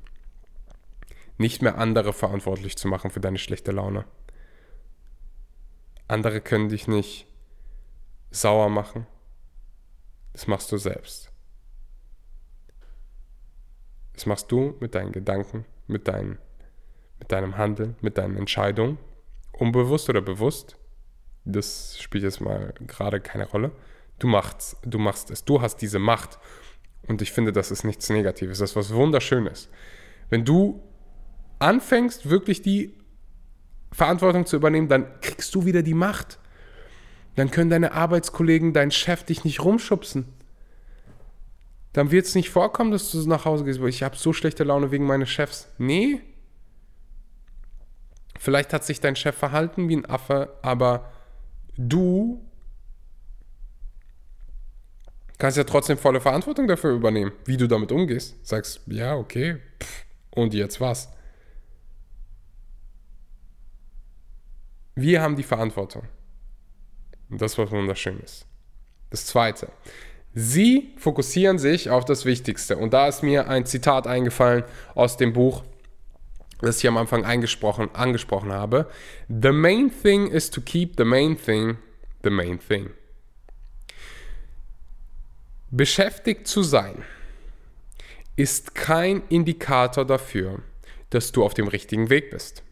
Nicht 1.37 1.61
mehr 1.61 1.77
andere 1.77 2.11
verantwortlich 2.11 2.77
zu 2.77 2.87
machen 2.87 3.09
für 3.09 3.21
deine 3.21 3.37
schlechte 3.37 3.71
Laune. 3.71 4.05
Andere 6.11 6.41
können 6.41 6.67
dich 6.67 6.89
nicht 6.89 7.25
sauer 8.31 8.67
machen. 8.67 9.07
Das 10.33 10.45
machst 10.45 10.69
du 10.73 10.77
selbst. 10.77 11.31
Das 14.11 14.25
machst 14.25 14.51
du 14.51 14.75
mit 14.81 14.93
deinen 14.93 15.13
Gedanken, 15.13 15.63
mit, 15.87 16.09
deinen, 16.09 16.37
mit 17.17 17.31
deinem 17.31 17.57
Handeln, 17.57 17.95
mit 18.01 18.17
deinen 18.17 18.35
Entscheidungen, 18.35 18.97
unbewusst 19.53 20.09
oder 20.09 20.19
bewusst. 20.19 20.75
Das 21.45 21.97
spielt 21.97 22.25
jetzt 22.25 22.41
mal 22.41 22.73
gerade 22.85 23.21
keine 23.21 23.47
Rolle. 23.47 23.71
Du 24.19 24.27
machst, 24.27 24.75
du 24.83 24.99
machst 24.99 25.31
es. 25.31 25.45
Du 25.45 25.61
hast 25.61 25.77
diese 25.77 25.99
Macht. 25.99 26.39
Und 27.07 27.21
ich 27.21 27.31
finde, 27.31 27.53
das 27.53 27.71
ist 27.71 27.85
nichts 27.85 28.09
Negatives. 28.09 28.59
Das 28.59 28.71
ist 28.71 28.75
was 28.75 28.93
Wunderschönes. 28.93 29.69
Wenn 30.29 30.43
du 30.43 30.83
anfängst, 31.59 32.29
wirklich 32.29 32.61
die 32.61 33.00
Verantwortung 33.91 34.45
zu 34.45 34.55
übernehmen, 34.55 34.87
dann 34.87 35.07
kriegst 35.21 35.53
du 35.55 35.65
wieder 35.65 35.83
die 35.83 35.93
Macht. 35.93 36.39
Dann 37.35 37.51
können 37.51 37.69
deine 37.69 37.93
Arbeitskollegen, 37.93 38.73
dein 38.73 38.91
Chef 38.91 39.23
dich 39.23 39.43
nicht 39.43 39.63
rumschubsen 39.63 40.25
dann 41.93 42.11
wird 42.11 42.25
es 42.25 42.35
nicht 42.35 42.49
vorkommen, 42.49 42.91
dass 42.91 43.11
du 43.11 43.27
nach 43.27 43.45
Hause 43.45 43.65
gehst, 43.65 43.81
weil 43.81 43.89
ich 43.89 44.03
habe 44.03 44.15
so 44.15 44.31
schlechte 44.33 44.63
Laune 44.63 44.91
wegen 44.91 45.05
meines 45.05 45.29
Chefs. 45.29 45.67
Nee. 45.77 46.21
Vielleicht 48.39 48.73
hat 48.73 48.85
sich 48.85 48.99
dein 49.01 49.15
Chef 49.15 49.35
verhalten 49.35 49.89
wie 49.89 49.97
ein 49.97 50.05
Affe, 50.05 50.57
aber 50.61 51.11
du 51.77 52.41
kannst 55.37 55.57
ja 55.57 55.63
trotzdem 55.63 55.97
volle 55.97 56.21
Verantwortung 56.21 56.67
dafür 56.67 56.91
übernehmen, 56.91 57.33
wie 57.45 57.57
du 57.57 57.67
damit 57.67 57.91
umgehst. 57.91 58.35
Sagst, 58.45 58.81
ja, 58.87 59.15
okay, 59.15 59.57
pff, 59.81 60.05
und 60.31 60.53
jetzt 60.53 60.79
was? 60.79 61.11
Wir 64.95 65.21
haben 65.21 65.35
die 65.35 65.43
Verantwortung. 65.43 66.03
Und 67.29 67.41
das, 67.41 67.57
was 67.57 67.71
wunderschön 67.71 68.19
ist. 68.19 68.45
Das 69.09 69.25
Zweite. 69.25 69.69
Sie 70.33 70.93
fokussieren 70.97 71.59
sich 71.59 71.89
auf 71.89 72.05
das 72.05 72.25
Wichtigste. 72.25 72.77
Und 72.77 72.93
da 72.93 73.07
ist 73.07 73.23
mir 73.23 73.47
ein 73.49 73.65
Zitat 73.65 74.07
eingefallen 74.07 74.63
aus 74.95 75.17
dem 75.17 75.33
Buch, 75.33 75.63
das 76.61 76.79
ich 76.79 76.87
am 76.87 76.97
Anfang 76.97 77.25
angesprochen 77.25 78.51
habe. 78.51 78.89
The 79.27 79.51
main 79.51 79.91
thing 79.91 80.27
is 80.27 80.49
to 80.51 80.61
keep 80.61 80.95
the 80.97 81.05
main 81.05 81.37
thing 81.37 81.77
the 82.23 82.29
main 82.29 82.59
thing. 82.59 82.91
Beschäftigt 85.69 86.47
zu 86.47 86.63
sein 86.63 87.03
ist 88.35 88.75
kein 88.75 89.23
Indikator 89.29 90.05
dafür, 90.05 90.61
dass 91.09 91.31
du 91.31 91.43
auf 91.43 91.53
dem 91.53 91.67
richtigen 91.67 92.09
Weg 92.09 92.31
bist. 92.31 92.63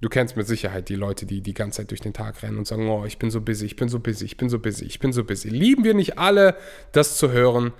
Du 0.00 0.08
kennst 0.08 0.36
mit 0.36 0.46
Sicherheit 0.46 0.88
die 0.88 0.94
Leute, 0.94 1.26
die 1.26 1.40
die 1.40 1.54
ganze 1.54 1.78
Zeit 1.78 1.90
durch 1.90 2.00
den 2.00 2.12
Tag 2.12 2.42
rennen 2.42 2.58
und 2.58 2.66
sagen, 2.66 2.88
oh, 2.88 3.04
ich 3.04 3.18
bin 3.18 3.30
so 3.30 3.40
busy, 3.40 3.66
ich 3.66 3.74
bin 3.74 3.88
so 3.88 3.98
busy, 3.98 4.26
ich 4.26 4.36
bin 4.36 4.48
so 4.48 4.60
busy, 4.60 4.84
ich 4.84 5.00
bin 5.00 5.12
so 5.12 5.24
busy. 5.24 5.48
Lieben 5.48 5.82
wir 5.82 5.94
nicht 5.94 6.18
alle, 6.18 6.56
das 6.92 7.16
zu 7.16 7.32
hören? 7.32 7.72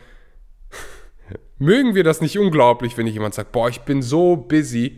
Mögen 1.58 1.94
wir 1.94 2.02
das 2.02 2.20
nicht 2.20 2.36
unglaublich, 2.38 2.96
wenn 2.96 3.06
jemand 3.06 3.34
sagt, 3.34 3.52
boah, 3.52 3.68
ich 3.68 3.82
bin 3.82 4.02
so 4.02 4.36
busy? 4.36 4.96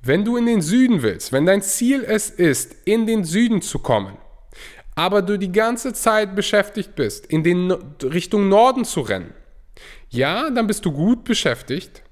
Wenn 0.00 0.24
du 0.24 0.36
in 0.36 0.46
den 0.46 0.62
Süden 0.62 1.02
willst, 1.02 1.32
wenn 1.32 1.44
dein 1.44 1.60
Ziel 1.60 2.04
es 2.04 2.30
ist, 2.30 2.76
in 2.84 3.08
den 3.08 3.24
Süden 3.24 3.62
zu 3.62 3.80
kommen, 3.80 4.16
aber 4.94 5.22
du 5.22 5.38
die 5.38 5.50
ganze 5.50 5.92
Zeit 5.92 6.36
beschäftigt 6.36 6.94
bist, 6.94 7.26
in 7.26 7.42
den 7.42 7.72
Richtung 7.72 8.48
Norden 8.48 8.84
zu 8.84 9.00
rennen, 9.00 9.34
ja, 10.08 10.50
dann 10.50 10.68
bist 10.68 10.84
du 10.84 10.92
gut 10.92 11.24
beschäftigt, 11.24 12.04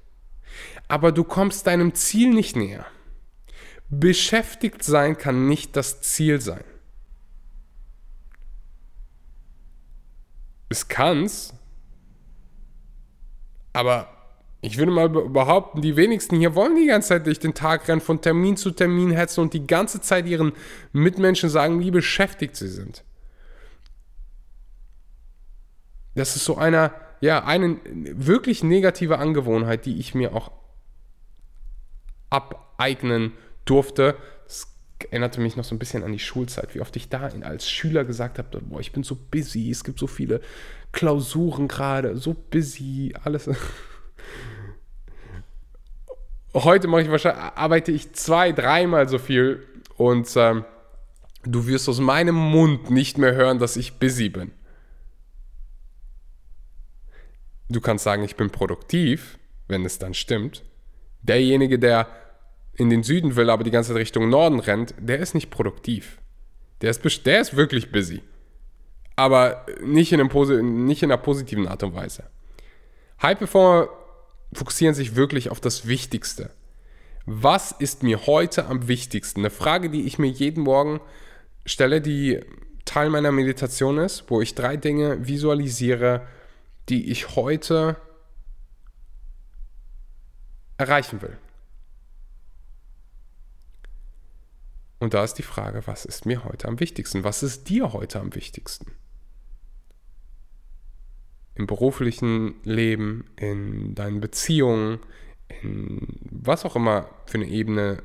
aber 0.87 1.11
du 1.11 1.23
kommst 1.23 1.67
deinem 1.67 1.93
Ziel 1.93 2.29
nicht 2.29 2.55
näher. 2.55 2.85
Beschäftigt 3.89 4.83
sein 4.83 5.17
kann 5.17 5.47
nicht 5.47 5.75
das 5.75 6.01
Ziel 6.01 6.41
sein. 6.41 6.63
Es 10.69 10.87
kann's, 10.87 11.53
aber 13.71 14.09
ich 14.61 14.77
würde 14.77 14.91
mal 14.91 15.07
behaupten, 15.07 15.81
die 15.81 15.95
wenigsten 15.95 16.37
hier 16.37 16.55
wollen 16.55 16.75
die 16.75 16.87
ganze 16.87 17.09
Zeit 17.09 17.25
durch 17.25 17.39
den 17.39 17.53
Tag 17.53 17.87
rennen, 17.87 18.01
von 18.01 18.21
Termin 18.21 18.57
zu 18.57 18.71
Termin 18.71 19.11
hetzen 19.11 19.41
und 19.41 19.53
die 19.53 19.65
ganze 19.65 20.01
Zeit 20.01 20.25
ihren 20.25 20.51
Mitmenschen 20.91 21.49
sagen, 21.49 21.79
wie 21.79 21.91
beschäftigt 21.91 22.55
sie 22.55 22.67
sind. 22.67 23.03
Das 26.15 26.35
ist 26.35 26.43
so 26.43 26.57
eine, 26.57 26.91
ja, 27.21 27.45
eine 27.45 27.79
wirklich 27.85 28.63
negative 28.63 29.19
Angewohnheit, 29.19 29.85
die 29.85 29.99
ich 29.99 30.15
mir 30.15 30.35
auch 30.35 30.51
abeignen 32.29 33.33
durfte. 33.65 34.15
Das 34.45 34.67
erinnerte 34.99 35.41
mich 35.41 35.55
noch 35.55 35.63
so 35.63 35.75
ein 35.75 35.79
bisschen 35.79 36.03
an 36.03 36.11
die 36.11 36.19
Schulzeit, 36.19 36.75
wie 36.75 36.81
oft 36.81 36.95
ich 36.95 37.09
da 37.09 37.21
als 37.21 37.69
Schüler 37.69 38.05
gesagt 38.05 38.37
habe, 38.37 38.61
boah, 38.61 38.79
ich 38.79 38.91
bin 38.91 39.03
so 39.03 39.15
busy, 39.15 39.69
es 39.69 39.83
gibt 39.83 39.99
so 39.99 40.07
viele 40.07 40.41
Klausuren 40.91 41.67
gerade, 41.67 42.17
so 42.17 42.33
busy, 42.33 43.13
alles. 43.23 43.49
Heute 46.53 46.87
mache 46.87 47.01
ich 47.03 47.11
wahrscheinlich, 47.11 47.43
arbeite 47.55 47.91
ich 47.91 48.13
zwei, 48.13 48.51
dreimal 48.51 49.07
so 49.07 49.19
viel 49.19 49.63
und 49.95 50.27
ähm, 50.35 50.65
du 51.43 51.67
wirst 51.67 51.87
aus 51.89 51.99
meinem 51.99 52.35
Mund 52.35 52.89
nicht 52.89 53.17
mehr 53.17 53.35
hören, 53.35 53.59
dass 53.59 53.77
ich 53.77 53.99
busy 53.99 54.29
bin. 54.29 54.51
Du 57.69 57.81
kannst 57.81 58.05
sagen, 58.05 58.23
ich 58.23 58.37
bin 58.37 58.49
produktiv, 58.49 59.37
wenn 59.67 59.85
es 59.85 59.99
dann 59.99 60.13
stimmt. 60.13 60.63
Derjenige, 61.21 61.79
der 61.79 62.07
in 62.75 62.89
den 62.89 63.03
Süden 63.03 63.35
will, 63.35 63.49
aber 63.49 63.63
die 63.63 63.71
ganze 63.71 63.89
Zeit 63.89 64.01
Richtung 64.01 64.29
Norden 64.29 64.59
rennt, 64.59 64.93
der 64.99 65.19
ist 65.19 65.33
nicht 65.33 65.49
produktiv. 65.49 66.19
Der 66.81 66.91
ist, 66.91 67.25
der 67.25 67.41
ist 67.41 67.55
wirklich 67.55 67.91
busy. 67.91 68.21
Aber 69.15 69.65
nicht 69.83 70.13
in, 70.13 70.21
einem, 70.21 70.85
nicht 70.85 71.01
in 71.01 71.11
einer 71.11 71.21
positiven 71.21 71.67
Art 71.67 71.81
und 71.81 71.95
Weise. 71.95 72.29
High 73.21 73.39
Performer 73.39 73.89
fokussieren 74.53 74.93
sich 74.93 75.15
wirklich 75.15 75.49
auf 75.49 75.59
das 75.59 75.87
Wichtigste. 75.87 76.51
Was 77.25 77.71
ist 77.71 78.03
mir 78.03 78.27
heute 78.27 78.67
am 78.67 78.87
wichtigsten? 78.87 79.41
Eine 79.41 79.49
Frage, 79.49 79.89
die 79.89 80.03
ich 80.03 80.19
mir 80.19 80.27
jeden 80.27 80.63
Morgen 80.63 81.01
stelle, 81.65 81.99
die 81.99 82.39
Teil 82.85 83.09
meiner 83.09 83.31
Meditation 83.31 83.97
ist, 83.97 84.25
wo 84.29 84.39
ich 84.39 84.55
drei 84.55 84.77
Dinge 84.77 85.27
visualisiere, 85.27 86.25
die 86.87 87.11
ich 87.11 87.35
heute 87.35 87.97
erreichen 90.77 91.21
will. 91.21 91.37
Und 94.99 95.13
da 95.13 95.23
ist 95.23 95.35
die 95.35 95.43
Frage, 95.43 95.85
was 95.85 96.05
ist 96.05 96.25
mir 96.25 96.43
heute 96.43 96.67
am 96.67 96.79
wichtigsten? 96.79 97.23
Was 97.23 97.43
ist 97.43 97.69
dir 97.69 97.93
heute 97.93 98.19
am 98.19 98.33
wichtigsten? 98.33 98.91
Im 101.55 101.67
beruflichen 101.67 102.55
Leben, 102.63 103.25
in 103.35 103.95
deinen 103.95 104.21
Beziehungen, 104.21 104.99
in 105.61 106.19
was 106.31 106.65
auch 106.65 106.75
immer 106.75 107.09
für 107.25 107.37
eine 107.37 107.47
Ebene 107.47 108.03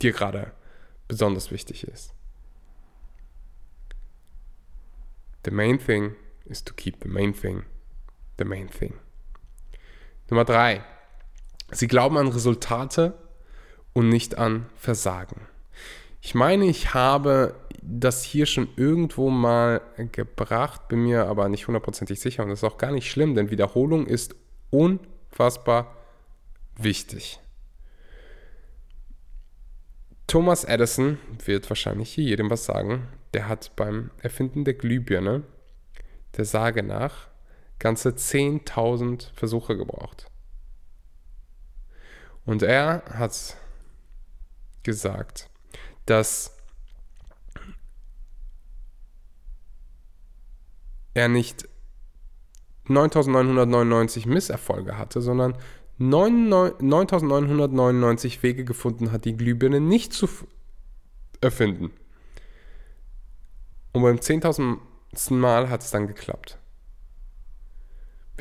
dir 0.00 0.12
gerade 0.12 0.52
besonders 1.06 1.50
wichtig 1.50 1.84
ist. 1.84 2.14
The 5.44 5.50
main 5.50 5.78
thing 5.78 6.14
is 6.44 6.64
to 6.64 6.72
keep 6.74 7.02
the 7.02 7.08
main 7.08 7.34
thing 7.34 7.64
the 8.38 8.44
main 8.44 8.68
thing. 8.68 8.94
Nummer 10.30 10.44
drei. 10.44 10.82
Sie 11.70 11.88
glauben 11.88 12.16
an 12.18 12.28
Resultate 12.28 13.14
und 13.92 14.08
nicht 14.08 14.38
an 14.38 14.66
Versagen. 14.76 15.48
Ich 16.20 16.34
meine, 16.34 16.66
ich 16.66 16.94
habe 16.94 17.54
das 17.82 18.22
hier 18.22 18.46
schon 18.46 18.68
irgendwo 18.76 19.28
mal 19.28 19.80
gebracht, 20.12 20.88
bin 20.88 21.02
mir 21.02 21.26
aber 21.26 21.48
nicht 21.48 21.66
hundertprozentig 21.66 22.20
sicher 22.20 22.44
und 22.44 22.50
das 22.50 22.60
ist 22.60 22.64
auch 22.64 22.78
gar 22.78 22.92
nicht 22.92 23.10
schlimm, 23.10 23.34
denn 23.34 23.50
Wiederholung 23.50 24.06
ist 24.06 24.36
unfassbar 24.70 25.96
wichtig. 26.76 27.40
Thomas 30.28 30.64
Edison 30.64 31.18
wird 31.44 31.68
wahrscheinlich 31.68 32.10
hier 32.10 32.24
jedem 32.24 32.48
was 32.48 32.64
sagen. 32.64 33.08
Der 33.34 33.48
hat 33.48 33.74
beim 33.76 34.10
Erfinden 34.22 34.64
der 34.64 34.74
Glühbirne 34.74 35.42
der 36.36 36.44
Sage 36.44 36.82
nach 36.82 37.31
ganze 37.82 38.08
10.000 38.10 39.32
Versuche 39.34 39.76
gebraucht. 39.76 40.30
Und 42.44 42.62
er 42.62 43.02
hat 43.06 43.56
gesagt, 44.84 45.50
dass 46.06 46.56
er 51.12 51.28
nicht 51.28 51.68
9999 52.86 54.26
Misserfolge 54.26 54.96
hatte, 54.96 55.20
sondern 55.20 55.58
9999 55.98 58.44
Wege 58.44 58.64
gefunden 58.64 59.10
hat, 59.10 59.24
die 59.24 59.36
Glühbirne 59.36 59.80
nicht 59.80 60.12
zu 60.12 60.28
erfinden. 61.40 61.90
Und 63.92 64.02
beim 64.02 64.18
10.000. 64.18 64.78
Mal 65.30 65.68
hat 65.68 65.82
es 65.82 65.90
dann 65.90 66.06
geklappt. 66.06 66.58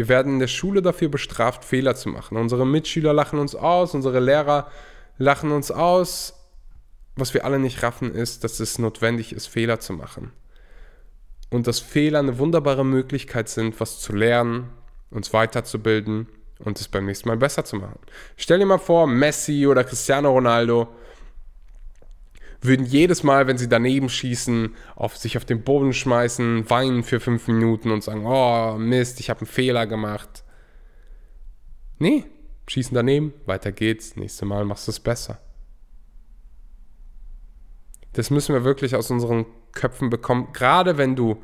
Wir 0.01 0.09
werden 0.09 0.33
in 0.33 0.39
der 0.39 0.47
Schule 0.47 0.81
dafür 0.81 1.09
bestraft, 1.09 1.63
Fehler 1.63 1.93
zu 1.93 2.09
machen. 2.09 2.35
Unsere 2.35 2.65
Mitschüler 2.65 3.13
lachen 3.13 3.37
uns 3.37 3.53
aus, 3.53 3.93
unsere 3.93 4.19
Lehrer 4.19 4.71
lachen 5.19 5.51
uns 5.51 5.69
aus. 5.69 6.33
Was 7.15 7.35
wir 7.35 7.45
alle 7.45 7.59
nicht 7.59 7.83
raffen, 7.83 8.15
ist, 8.15 8.43
dass 8.43 8.59
es 8.59 8.79
notwendig 8.79 9.31
ist, 9.31 9.45
Fehler 9.45 9.79
zu 9.79 9.93
machen. 9.93 10.31
Und 11.51 11.67
dass 11.67 11.79
Fehler 11.79 12.17
eine 12.17 12.39
wunderbare 12.39 12.83
Möglichkeit 12.83 13.47
sind, 13.47 13.79
was 13.79 13.99
zu 13.99 14.13
lernen, 14.13 14.71
uns 15.11 15.33
weiterzubilden 15.33 16.25
und 16.57 16.79
es 16.81 16.87
beim 16.87 17.05
nächsten 17.05 17.29
Mal 17.29 17.37
besser 17.37 17.63
zu 17.63 17.75
machen. 17.75 17.99
Stell 18.37 18.57
dir 18.57 18.65
mal 18.65 18.79
vor, 18.79 19.05
Messi 19.05 19.67
oder 19.67 19.83
Cristiano 19.83 20.31
Ronaldo 20.31 20.87
würden 22.61 22.85
jedes 22.85 23.23
Mal, 23.23 23.47
wenn 23.47 23.57
sie 23.57 23.67
daneben 23.67 24.07
schießen, 24.07 24.75
auf 24.95 25.17
sich 25.17 25.37
auf 25.37 25.45
den 25.45 25.63
Boden 25.63 25.93
schmeißen, 25.93 26.69
weinen 26.69 27.03
für 27.03 27.19
fünf 27.19 27.47
Minuten 27.47 27.91
und 27.91 28.03
sagen, 28.03 28.25
oh 28.25 28.77
Mist, 28.77 29.19
ich 29.19 29.29
habe 29.29 29.41
einen 29.41 29.47
Fehler 29.47 29.87
gemacht. 29.87 30.43
Nee, 31.97 32.25
schießen 32.67 32.93
daneben, 32.93 33.33
weiter 33.45 33.71
geht's, 33.71 34.15
nächstes 34.15 34.47
Mal 34.47 34.65
machst 34.65 34.87
du 34.87 34.91
es 34.91 34.99
besser. 34.99 35.39
Das 38.13 38.29
müssen 38.29 38.53
wir 38.53 38.63
wirklich 38.63 38.95
aus 38.95 39.09
unseren 39.09 39.45
Köpfen 39.71 40.09
bekommen, 40.09 40.49
gerade 40.53 40.97
wenn 40.97 41.15
du 41.15 41.41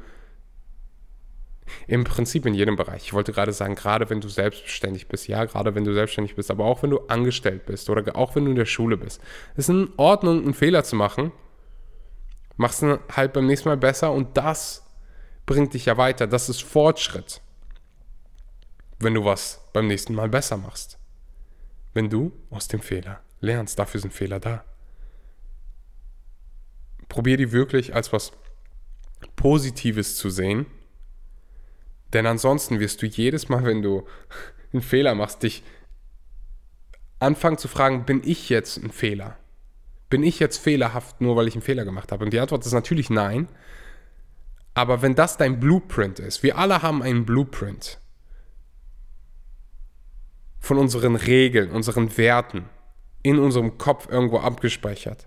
im 1.87 2.03
Prinzip 2.03 2.45
in 2.45 2.53
jedem 2.53 2.75
Bereich. 2.75 3.03
Ich 3.03 3.13
wollte 3.13 3.31
gerade 3.31 3.53
sagen, 3.53 3.75
gerade 3.75 4.09
wenn 4.09 4.21
du 4.21 4.29
selbstständig 4.29 5.07
bist, 5.07 5.27
ja, 5.27 5.45
gerade 5.45 5.75
wenn 5.75 5.83
du 5.83 5.93
selbstständig 5.93 6.35
bist, 6.35 6.51
aber 6.51 6.65
auch 6.65 6.83
wenn 6.83 6.89
du 6.89 6.99
angestellt 7.07 7.65
bist 7.65 7.89
oder 7.89 8.15
auch 8.15 8.35
wenn 8.35 8.45
du 8.45 8.51
in 8.51 8.57
der 8.57 8.65
Schule 8.65 8.97
bist. 8.97 9.21
Es 9.53 9.65
ist 9.65 9.69
in 9.69 9.89
Ordnung, 9.97 10.43
einen 10.43 10.53
Fehler 10.53 10.83
zu 10.83 10.95
machen. 10.95 11.31
Machst 12.55 12.81
du 12.81 12.99
halt 13.15 13.33
beim 13.33 13.45
nächsten 13.45 13.69
Mal 13.69 13.77
besser 13.77 14.11
und 14.11 14.35
das 14.37 14.85
bringt 15.45 15.73
dich 15.73 15.85
ja 15.85 15.97
weiter. 15.97 16.27
Das 16.27 16.49
ist 16.49 16.63
Fortschritt. 16.63 17.41
Wenn 18.99 19.13
du 19.13 19.25
was 19.25 19.61
beim 19.73 19.87
nächsten 19.87 20.15
Mal 20.15 20.29
besser 20.29 20.57
machst. 20.57 20.97
Wenn 21.93 22.09
du 22.09 22.31
aus 22.49 22.67
dem 22.67 22.81
Fehler 22.81 23.21
lernst. 23.39 23.77
Dafür 23.77 23.99
sind 23.99 24.13
Fehler 24.13 24.39
da. 24.39 24.63
Probier 27.09 27.37
die 27.37 27.51
wirklich 27.51 27.95
als 27.95 28.11
was 28.11 28.31
Positives 29.35 30.17
zu 30.17 30.29
sehen 30.29 30.65
denn 32.13 32.25
ansonsten 32.25 32.79
wirst 32.79 33.01
du 33.01 33.05
jedes 33.05 33.49
Mal, 33.49 33.63
wenn 33.63 33.81
du 33.81 34.07
einen 34.73 34.81
Fehler 34.81 35.15
machst, 35.15 35.43
dich 35.43 35.63
anfangen 37.19 37.57
zu 37.57 37.67
fragen, 37.67 38.05
bin 38.05 38.21
ich 38.23 38.49
jetzt 38.49 38.77
ein 38.77 38.91
Fehler? 38.91 39.37
Bin 40.09 40.23
ich 40.23 40.39
jetzt 40.39 40.57
fehlerhaft, 40.57 41.19
nur 41.19 41.35
weil 41.35 41.47
ich 41.47 41.55
einen 41.55 41.63
Fehler 41.63 41.83
gemacht 41.83 42.11
habe? 42.11 42.23
Und 42.23 42.31
die 42.31 42.39
Antwort 42.39 42.65
ist 42.65 42.73
natürlich 42.73 43.09
nein. 43.09 43.47
Aber 44.73 45.01
wenn 45.01 45.15
das 45.15 45.37
dein 45.37 45.59
Blueprint 45.59 46.19
ist, 46.19 46.43
wir 46.43 46.57
alle 46.57 46.81
haben 46.81 47.01
einen 47.01 47.25
Blueprint 47.25 47.99
von 50.59 50.77
unseren 50.77 51.15
Regeln, 51.15 51.71
unseren 51.71 52.15
Werten 52.17 52.69
in 53.23 53.39
unserem 53.39 53.77
Kopf 53.77 54.07
irgendwo 54.09 54.39
abgespeichert. 54.39 55.25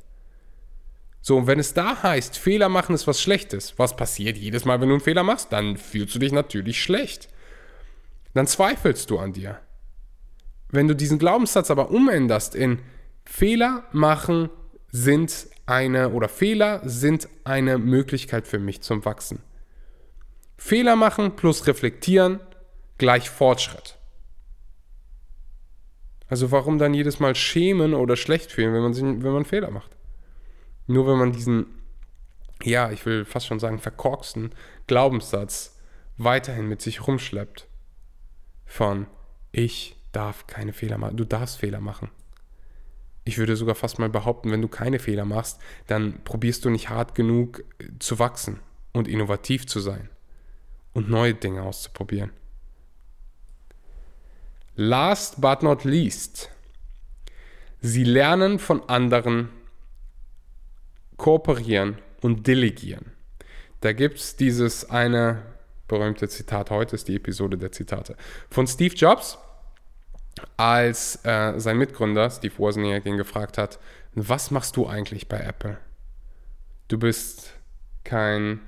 So, 1.23 1.37
und 1.37 1.47
wenn 1.47 1.59
es 1.59 1.75
da 1.75 2.03
heißt, 2.03 2.39
Fehler 2.39 2.69
machen 2.69 2.95
ist 2.95 3.07
was 3.07 3.21
Schlechtes, 3.21 3.75
was 3.79 3.95
passiert 3.95 4.39
jedes 4.39 4.65
Mal, 4.65 4.81
wenn 4.81 4.89
du 4.89 4.95
einen 4.95 5.05
Fehler 5.05 5.23
machst? 5.23 5.53
Dann 5.53 5.77
fühlst 5.77 6.15
du 6.15 6.19
dich 6.19 6.33
natürlich 6.33 6.83
schlecht. 6.83 7.29
Dann 8.33 8.47
zweifelst 8.47 9.11
du 9.11 9.19
an 9.19 9.33
dir. 9.33 9.59
Wenn 10.71 10.89
du 10.89 10.95
diesen 10.95 11.19
Glaubenssatz 11.19 11.71
aber 11.71 11.91
umänderst 11.91 12.55
in 12.55 12.79
Fehler 13.25 13.85
machen 13.93 14.49
sind 14.93 15.49
eine 15.67 16.11
oder 16.11 16.29
Fehler 16.29 16.81
sind 16.85 17.29
eine 17.45 17.79
Möglichkeit 17.79 18.47
für 18.47 18.59
mich 18.59 18.81
zum 18.81 19.05
Wachsen. 19.05 19.41
Fehler 20.57 20.97
machen 20.97 21.37
plus 21.37 21.67
reflektieren 21.67 22.41
gleich 22.99 23.31
Fortschritt. 23.31 23.97
Also 26.29 26.51
warum 26.51 26.79
dann 26.79 26.95
jedes 26.95 27.19
Mal 27.19 27.35
schämen 27.35 27.95
oder 27.95 28.17
schlecht 28.17 28.53
fühlen, 28.53 28.73
wenn 28.73 28.83
man, 28.83 29.25
wenn 29.25 29.33
man 29.33 29.45
Fehler 29.45 29.71
macht? 29.71 29.97
Nur 30.91 31.07
wenn 31.07 31.19
man 31.19 31.31
diesen, 31.31 31.67
ja, 32.65 32.91
ich 32.91 33.07
will 33.07 33.25
fast 33.25 33.47
schon 33.47 33.61
sagen, 33.61 33.79
verkorksten 33.79 34.51
Glaubenssatz 34.89 35.79
weiterhin 36.17 36.67
mit 36.67 36.83
sich 36.83 37.07
rumschleppt 37.07 37.69
von 38.67 39.07
ich 39.53 39.95
darf 40.11 40.49
keine 40.49 40.73
Fehler 40.73 40.99
machen, 40.99 41.17
du 41.17 41.25
darfst 41.25 41.59
Fehler 41.59 41.81
machen. 41.81 42.11
Ich 43.23 43.39
würde 43.39 43.55
sogar 43.55 43.77
fast 43.77 44.01
mal 44.01 44.09
behaupten, 44.09 44.51
wenn 44.51 44.63
du 44.63 44.67
keine 44.67 44.99
Fehler 44.99 45.25
machst, 45.25 45.61
dann 45.87 46.25
probierst 46.25 46.65
du 46.65 46.71
nicht 46.71 46.89
hart 46.89 47.15
genug 47.15 47.61
äh, 47.79 47.85
zu 48.01 48.19
wachsen 48.19 48.59
und 48.93 49.07
innovativ 49.07 49.69
zu 49.69 49.79
sein 49.79 50.09
und 50.93 51.09
neue 51.09 51.35
Dinge 51.35 51.63
auszuprobieren. 51.63 52.33
Last 54.75 55.41
but 55.41 55.63
not 55.63 55.85
least, 55.85 56.51
sie 57.81 58.03
lernen 58.03 58.59
von 58.59 58.89
anderen 58.89 59.51
kooperieren 61.21 61.99
und 62.23 62.47
delegieren. 62.47 63.13
Da 63.83 63.93
gibt 63.93 64.19
es 64.19 64.37
dieses 64.37 64.89
eine 64.89 65.43
berühmte 65.87 66.27
Zitat, 66.31 66.71
heute 66.71 66.97
ist 66.97 67.09
die 67.09 67.17
Episode 67.17 67.59
der 67.59 67.73
Zitate, 67.73 68.17
von 68.49 68.67
Steve 68.67 68.95
Jobs, 68.95 69.37
als 70.57 71.23
äh, 71.27 71.61
sein 71.61 71.77
Mitgründer 71.77 72.31
Steve 72.31 72.57
Wozniak 72.57 73.05
ihn 73.05 73.19
gefragt 73.19 73.59
hat, 73.59 73.79
was 74.15 74.51
machst 74.51 74.79
du 74.79 74.87
eigentlich 74.87 75.29
bei 75.29 75.39
Apple? 75.41 75.77
Du 76.89 76.99
bist 76.99 77.53
kein, 78.03 78.61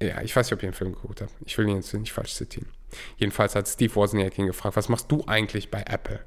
ja, 0.00 0.22
ich 0.22 0.36
weiß 0.36 0.46
nicht, 0.46 0.52
ob 0.52 0.62
ihr 0.62 0.70
den 0.70 0.74
Film 0.74 0.92
geguckt 0.92 1.20
habt, 1.20 1.32
ich 1.44 1.58
will 1.58 1.68
ihn 1.68 1.76
jetzt 1.76 1.92
nicht 1.94 2.12
falsch 2.12 2.34
zitieren. 2.34 2.68
Jedenfalls 3.16 3.56
hat 3.56 3.66
Steve 3.66 3.92
Wozniak 3.96 4.38
ihn 4.38 4.46
gefragt, 4.46 4.76
was 4.76 4.88
machst 4.88 5.10
du 5.10 5.24
eigentlich 5.26 5.68
bei 5.68 5.82
Apple? 5.84 6.24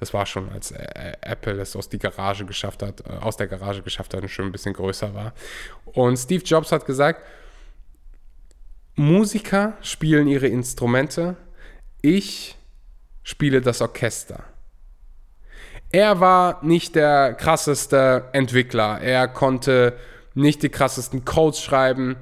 Das 0.00 0.14
war 0.14 0.24
schon, 0.26 0.50
als 0.50 0.72
äh, 0.72 1.12
Apple 1.20 1.60
es 1.60 1.76
aus 1.76 1.88
die 1.88 1.98
Garage 1.98 2.46
geschafft 2.46 2.82
hat, 2.82 3.02
äh, 3.02 3.12
aus 3.20 3.36
der 3.36 3.46
Garage 3.46 3.82
geschafft 3.82 4.14
hat 4.14 4.22
und 4.22 4.28
schon 4.28 4.46
ein 4.46 4.52
bisschen 4.52 4.72
größer 4.72 5.14
war. 5.14 5.34
Und 5.84 6.16
Steve 6.16 6.42
Jobs 6.42 6.72
hat 6.72 6.86
gesagt, 6.86 7.24
Musiker 8.96 9.74
spielen 9.82 10.26
ihre 10.26 10.48
Instrumente, 10.48 11.36
ich 12.02 12.56
spiele 13.22 13.60
das 13.60 13.82
Orchester. 13.82 14.44
Er 15.92 16.20
war 16.20 16.64
nicht 16.64 16.94
der 16.94 17.34
krasseste 17.34 18.28
Entwickler, 18.32 19.00
er 19.00 19.28
konnte 19.28 19.98
nicht 20.34 20.62
die 20.62 20.68
krassesten 20.70 21.24
Codes 21.24 21.60
schreiben, 21.60 22.16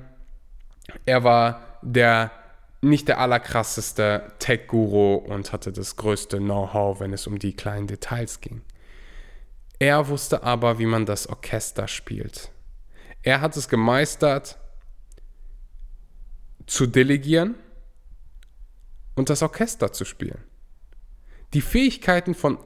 er 1.04 1.22
war 1.22 1.78
der 1.82 2.30
nicht 2.80 3.08
der 3.08 3.18
allerkrasseste 3.18 4.32
Tech-Guru 4.38 5.14
und 5.16 5.52
hatte 5.52 5.72
das 5.72 5.96
größte 5.96 6.38
Know-how, 6.38 7.00
wenn 7.00 7.12
es 7.12 7.26
um 7.26 7.38
die 7.38 7.54
kleinen 7.54 7.86
Details 7.86 8.40
ging. 8.40 8.62
Er 9.78 10.08
wusste 10.08 10.42
aber, 10.42 10.78
wie 10.78 10.86
man 10.86 11.06
das 11.06 11.28
Orchester 11.28 11.88
spielt. 11.88 12.50
Er 13.22 13.40
hat 13.40 13.56
es 13.56 13.68
gemeistert, 13.68 14.58
zu 16.66 16.86
delegieren 16.86 17.54
und 19.14 19.30
das 19.30 19.42
Orchester 19.42 19.92
zu 19.92 20.04
spielen. 20.04 20.44
Die 21.54 21.62
Fähigkeiten 21.62 22.34
von 22.34 22.58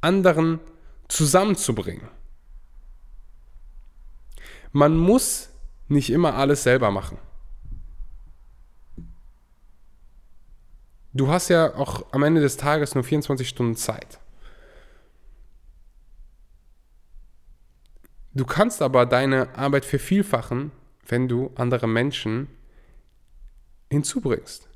anderen 0.00 0.60
zusammenzubringen. 1.08 2.08
Man 4.70 4.96
muss 4.96 5.50
nicht 5.88 6.10
immer 6.10 6.34
alles 6.34 6.62
selber 6.62 6.90
machen. 6.90 7.18
Du 11.12 11.28
hast 11.28 11.48
ja 11.48 11.74
auch 11.74 12.06
am 12.12 12.22
Ende 12.22 12.40
des 12.40 12.56
Tages 12.56 12.94
nur 12.94 13.04
24 13.04 13.48
Stunden 13.48 13.76
Zeit. 13.76 14.18
Du 18.34 18.46
kannst 18.46 18.80
aber 18.80 19.04
deine 19.04 19.54
Arbeit 19.56 19.84
vervielfachen, 19.84 20.72
wenn 21.06 21.28
du 21.28 21.52
andere 21.56 21.86
Menschen 21.86 22.48
hinzubringst. 23.90 24.68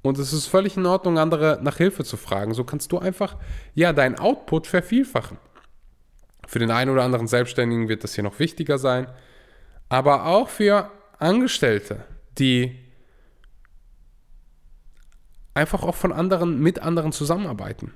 Und 0.00 0.18
es 0.18 0.32
ist 0.32 0.46
völlig 0.46 0.76
in 0.76 0.86
Ordnung, 0.86 1.18
andere 1.18 1.58
nach 1.62 1.76
Hilfe 1.76 2.04
zu 2.04 2.16
fragen. 2.16 2.54
So 2.54 2.64
kannst 2.64 2.92
du 2.92 2.98
einfach, 2.98 3.36
ja, 3.74 3.92
deinen 3.92 4.18
Output 4.18 4.66
vervielfachen. 4.66 5.38
Für 6.46 6.58
den 6.58 6.70
einen 6.70 6.90
oder 6.90 7.02
anderen 7.02 7.26
Selbstständigen 7.26 7.88
wird 7.88 8.04
das 8.04 8.14
hier 8.14 8.24
noch 8.24 8.38
wichtiger 8.38 8.78
sein. 8.78 9.06
Aber 9.90 10.24
auch 10.26 10.48
für 10.48 10.90
Angestellte, 11.18 12.04
die 12.38 12.78
einfach 15.58 15.82
auch 15.82 15.94
von 15.94 16.12
anderen, 16.12 16.60
mit 16.60 16.78
anderen 16.80 17.12
zusammenarbeiten 17.12 17.92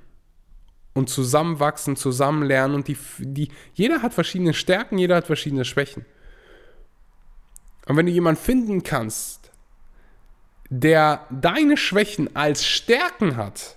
und 0.95 1.09
zusammenwachsen, 1.09 1.97
zusammenlernen 1.97 2.75
und 2.75 2.89
die, 2.89 2.97
die, 3.19 3.49
jeder 3.75 4.03
hat 4.03 4.13
verschiedene 4.13 4.53
Stärken, 4.53 4.99
jeder 4.99 5.17
hat 5.17 5.27
verschiedene 5.27 5.65
Schwächen. 5.65 6.05
Und 7.87 7.97
wenn 7.97 8.07
du 8.07 8.13
jemanden 8.13 8.41
finden 8.41 8.83
kannst, 8.83 9.51
der 10.69 11.27
deine 11.31 11.77
Schwächen 11.77 12.37
als 12.37 12.65
Stärken 12.65 13.37
hat, 13.37 13.77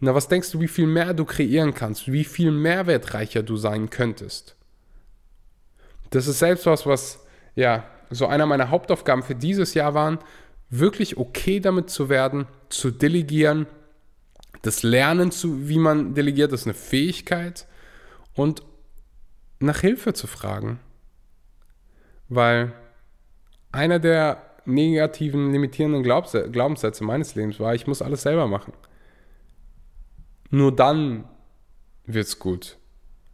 na, 0.00 0.14
was 0.14 0.28
denkst 0.28 0.50
du, 0.50 0.60
wie 0.60 0.68
viel 0.68 0.86
mehr 0.86 1.14
du 1.14 1.24
kreieren 1.24 1.74
kannst, 1.74 2.12
wie 2.12 2.24
viel 2.24 2.50
mehrwertreicher 2.50 3.42
du 3.42 3.56
sein 3.56 3.90
könntest? 3.90 4.56
Das 6.10 6.26
ist 6.26 6.38
selbst 6.38 6.66
was, 6.66 6.84
was, 6.86 7.24
ja, 7.54 7.84
so 8.10 8.26
einer 8.26 8.46
meiner 8.46 8.70
Hauptaufgaben 8.70 9.22
für 9.22 9.34
dieses 9.34 9.74
Jahr 9.74 9.94
waren, 9.94 10.18
wirklich 10.78 11.16
okay 11.16 11.60
damit 11.60 11.90
zu 11.90 12.08
werden, 12.08 12.46
zu 12.68 12.90
delegieren, 12.90 13.66
das 14.62 14.82
Lernen, 14.82 15.30
zu, 15.30 15.68
wie 15.68 15.78
man 15.78 16.14
delegiert, 16.14 16.52
ist 16.52 16.64
eine 16.64 16.74
Fähigkeit 16.74 17.66
und 18.34 18.62
nach 19.58 19.80
Hilfe 19.80 20.14
zu 20.14 20.26
fragen. 20.26 20.80
Weil 22.28 22.72
einer 23.72 23.98
der 23.98 24.42
negativen, 24.64 25.52
limitierenden 25.52 26.02
Glaubenssätze 26.02 27.04
meines 27.04 27.34
Lebens 27.34 27.60
war, 27.60 27.74
ich 27.74 27.86
muss 27.86 28.00
alles 28.00 28.22
selber 28.22 28.46
machen. 28.46 28.72
Nur 30.50 30.74
dann 30.74 31.28
wird 32.06 32.26
es 32.26 32.38
gut. 32.38 32.78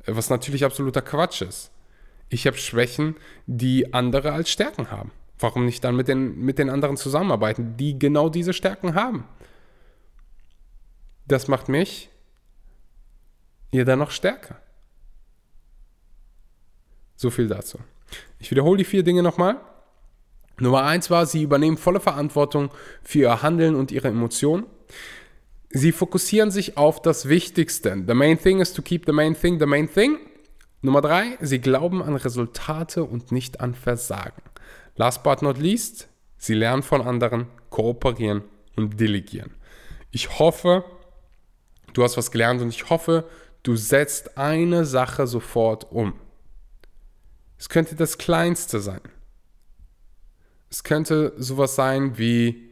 Was 0.07 0.31
natürlich 0.31 0.64
absoluter 0.64 1.03
Quatsch 1.03 1.42
ist. 1.42 1.70
Ich 2.29 2.46
habe 2.46 2.57
Schwächen, 2.57 3.16
die 3.46 3.92
andere 3.92 4.33
als 4.33 4.50
Stärken 4.50 4.90
haben. 4.90 5.12
Warum 5.40 5.64
nicht 5.64 5.83
dann 5.83 5.96
mit 5.96 6.07
den, 6.07 6.38
mit 6.40 6.59
den 6.59 6.70
anderen 6.70 6.96
zusammenarbeiten, 6.96 7.76
die 7.76 7.98
genau 7.98 8.29
diese 8.29 8.53
Stärken 8.53 8.94
haben? 8.94 9.24
Das 11.26 11.48
macht 11.48 11.68
mich 11.68 12.11
ihr 13.72 13.85
dann 13.85 14.00
noch 14.00 14.11
stärker. 14.11 14.57
So 17.16 17.31
viel 17.31 17.48
dazu. 17.48 17.79
Ich 18.38 18.50
wiederhole 18.50 18.79
die 18.79 18.85
vier 18.85 19.03
Dinge 19.03 19.22
nochmal. 19.22 19.61
Nummer 20.59 20.85
eins 20.85 21.11
war, 21.11 21.26
sie 21.26 21.42
übernehmen 21.42 21.76
volle 21.76 22.00
Verantwortung 22.00 22.70
für 23.03 23.20
ihr 23.20 23.42
Handeln 23.42 23.74
und 23.76 23.92
ihre 23.92 24.09
Emotionen. 24.09 24.66
Sie 25.70 25.92
fokussieren 25.92 26.50
sich 26.50 26.76
auf 26.76 27.00
das 27.00 27.29
Wichtigste. 27.29 28.03
The 28.07 28.14
main 28.14 28.38
thing 28.38 28.61
is 28.61 28.72
to 28.72 28.83
keep 28.83 29.07
the 29.07 29.12
main 29.12 29.35
thing 29.35 29.59
the 29.61 29.66
main 29.66 29.90
thing. 29.90 30.18
Nummer 30.83 31.00
drei, 31.00 31.38
sie 31.40 31.61
glauben 31.61 32.03
an 32.03 32.16
Resultate 32.16 33.05
und 33.05 33.33
nicht 33.33 33.61
an 33.61 33.74
Versagen. 33.74 34.42
Last 35.01 35.23
but 35.23 35.41
not 35.41 35.57
least, 35.57 36.09
sie 36.37 36.53
lernen 36.53 36.83
von 36.83 37.01
anderen, 37.01 37.47
kooperieren 37.71 38.43
und 38.77 39.01
delegieren. 39.01 39.55
Ich 40.11 40.39
hoffe, 40.39 40.85
du 41.95 42.03
hast 42.03 42.19
was 42.19 42.31
gelernt 42.31 42.61
und 42.61 42.69
ich 42.69 42.91
hoffe, 42.91 43.27
du 43.63 43.77
setzt 43.77 44.37
eine 44.37 44.85
Sache 44.85 45.27
sofort 45.27 45.91
um. 45.91 46.13
Es 47.57 47.71
könnte 47.71 47.95
das 47.95 48.19
Kleinste 48.19 48.79
sein. 48.79 49.01
Es 50.69 50.85
könnte 50.85 51.33
sowas 51.39 51.77
sein 51.77 52.19
wie 52.19 52.69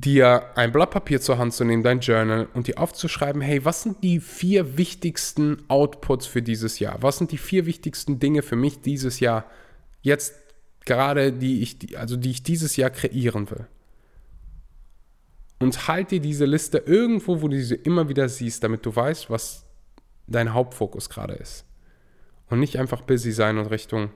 dir 0.00 0.56
ein 0.56 0.72
Blatt 0.72 0.90
Papier 0.90 1.20
zur 1.20 1.38
Hand 1.38 1.52
zu 1.52 1.64
nehmen, 1.64 1.82
dein 1.82 2.00
Journal 2.00 2.48
und 2.54 2.66
dir 2.66 2.78
aufzuschreiben, 2.78 3.42
hey, 3.42 3.64
was 3.64 3.82
sind 3.82 4.02
die 4.02 4.20
vier 4.20 4.76
wichtigsten 4.76 5.62
Outputs 5.68 6.26
für 6.26 6.42
dieses 6.42 6.78
Jahr? 6.78 7.02
Was 7.02 7.18
sind 7.18 7.32
die 7.32 7.38
vier 7.38 7.66
wichtigsten 7.66 8.18
Dinge 8.18 8.42
für 8.42 8.56
mich 8.56 8.80
dieses 8.80 9.20
Jahr, 9.20 9.44
jetzt 10.00 10.34
gerade, 10.84 11.32
die 11.32 11.62
ich, 11.62 11.98
also 11.98 12.16
die 12.16 12.30
ich 12.30 12.42
dieses 12.42 12.76
Jahr 12.76 12.90
kreieren 12.90 13.50
will? 13.50 13.66
und 15.62 15.88
halt 15.88 16.10
dir 16.10 16.20
diese 16.20 16.44
Liste 16.44 16.78
irgendwo, 16.78 17.40
wo 17.40 17.48
du 17.48 17.62
sie 17.62 17.76
immer 17.76 18.08
wieder 18.08 18.28
siehst, 18.28 18.64
damit 18.64 18.84
du 18.84 18.94
weißt, 18.94 19.30
was 19.30 19.64
dein 20.26 20.52
Hauptfokus 20.52 21.08
gerade 21.08 21.34
ist. 21.34 21.64
Und 22.50 22.60
nicht 22.60 22.78
einfach 22.78 23.02
busy 23.02 23.32
sein 23.32 23.58
und 23.58 23.66
Richtung 23.66 24.10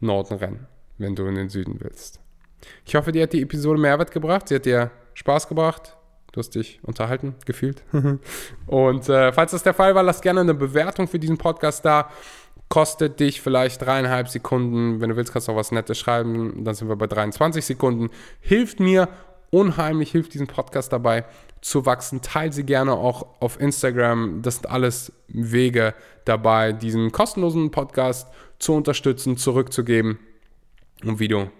Norden 0.00 0.34
rennen, 0.34 0.66
wenn 0.98 1.14
du 1.14 1.26
in 1.26 1.34
den 1.34 1.48
Süden 1.48 1.76
willst. 1.80 2.20
Ich 2.84 2.94
hoffe, 2.94 3.12
dir 3.12 3.24
hat 3.24 3.32
die 3.32 3.42
Episode 3.42 3.78
Mehrwert 3.78 4.10
gebracht. 4.10 4.48
Sie 4.48 4.56
hat 4.56 4.64
dir 4.64 4.90
Spaß 5.16 5.48
gebracht. 5.48 5.96
Du 6.32 6.40
hast 6.40 6.54
dich 6.54 6.78
unterhalten, 6.82 7.34
gefühlt. 7.46 7.82
und 8.66 9.08
äh, 9.08 9.32
falls 9.32 9.52
das 9.52 9.62
der 9.62 9.72
Fall 9.72 9.94
war, 9.94 10.02
lass 10.02 10.20
gerne 10.20 10.40
eine 10.40 10.54
Bewertung 10.54 11.08
für 11.08 11.18
diesen 11.18 11.38
Podcast 11.38 11.84
da. 11.84 12.10
Kostet 12.68 13.20
dich 13.20 13.40
vielleicht 13.40 13.80
dreieinhalb 13.80 14.28
Sekunden. 14.28 15.00
Wenn 15.00 15.08
du 15.08 15.16
willst, 15.16 15.32
kannst 15.32 15.48
du 15.48 15.52
auch 15.52 15.56
was 15.56 15.72
Nettes 15.72 15.98
schreiben. 15.98 16.64
Dann 16.64 16.74
sind 16.74 16.88
wir 16.88 16.96
bei 16.96 17.06
23 17.06 17.64
Sekunden. 17.64 18.10
Hilft 18.40 18.80
mir 18.80 19.08
unheimlich, 19.50 20.10
hilft 20.10 20.34
diesem 20.34 20.48
Podcast 20.48 20.92
dabei 20.92 21.24
zu 21.62 21.86
wachsen. 21.86 22.20
Teil 22.20 22.52
sie 22.52 22.64
gerne 22.64 22.92
auch 22.92 23.26
auf 23.40 23.58
Instagram. 23.58 24.42
Das 24.42 24.56
sind 24.56 24.68
alles 24.68 25.12
Wege 25.28 25.94
dabei, 26.26 26.72
diesen 26.72 27.12
kostenlosen 27.12 27.70
Podcast 27.70 28.28
zu 28.58 28.74
unterstützen, 28.74 29.38
zurückzugeben. 29.38 30.18
Und 31.04 31.18
wie 31.18 31.28
du 31.28 31.50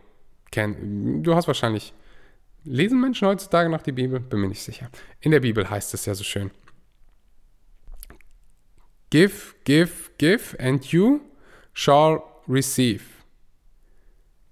kennst, 0.50 0.80
du 0.82 1.34
hast 1.34 1.46
wahrscheinlich, 1.46 1.94
lesen 2.66 3.00
Menschen 3.00 3.28
heutzutage 3.28 3.68
noch 3.70 3.82
die 3.82 3.92
Bibel? 3.92 4.20
Bin 4.20 4.40
mir 4.40 4.48
nicht 4.48 4.62
sicher. 4.62 4.90
In 5.20 5.30
der 5.30 5.40
Bibel 5.40 5.68
heißt 5.68 5.94
es 5.94 6.06
ja 6.06 6.14
so 6.14 6.24
schön. 6.24 6.50
Give, 9.10 9.32
give, 9.64 10.10
give, 10.18 10.58
and 10.58 10.84
you 10.86 11.20
shall 11.72 12.22
receive. 12.48 13.04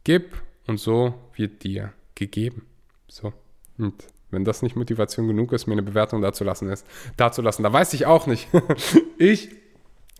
Gib 0.04 0.36
und 0.66 0.78
so 0.78 1.14
wird 1.34 1.64
dir 1.64 1.92
gegeben. 2.14 2.66
So. 3.08 3.32
Und 3.78 4.06
wenn 4.30 4.44
das 4.44 4.62
nicht 4.62 4.76
Motivation 4.76 5.28
genug 5.28 5.52
ist, 5.52 5.66
mir 5.66 5.72
eine 5.72 5.82
Bewertung 5.82 6.22
dazu 6.22 6.44
lassen 6.44 6.68
ist, 6.68 6.86
dazu 7.16 7.42
da 7.42 7.72
weiß 7.72 7.94
ich 7.94 8.06
auch 8.06 8.26
nicht. 8.26 8.48
ich 9.18 9.50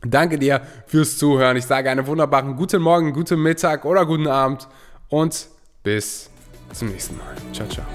danke 0.03 0.39
dir 0.39 0.67
fürs 0.87 1.19
Zuhören. 1.19 1.57
Ich 1.57 1.67
sage 1.67 1.91
einen 1.91 2.07
wunderbaren 2.07 2.57
guten 2.57 2.83
Morgen, 2.83 3.13
guten 3.13 3.43
Mittag 3.43 3.85
oder 3.85 4.05
guten 4.07 4.27
Abend 4.27 4.69
und 5.09 5.49
bis 5.83 6.31
zum 6.75 6.89
nächsten 6.89 7.17
Mal. 7.17 7.35
Ciao, 7.53 7.69
ciao. 7.69 7.87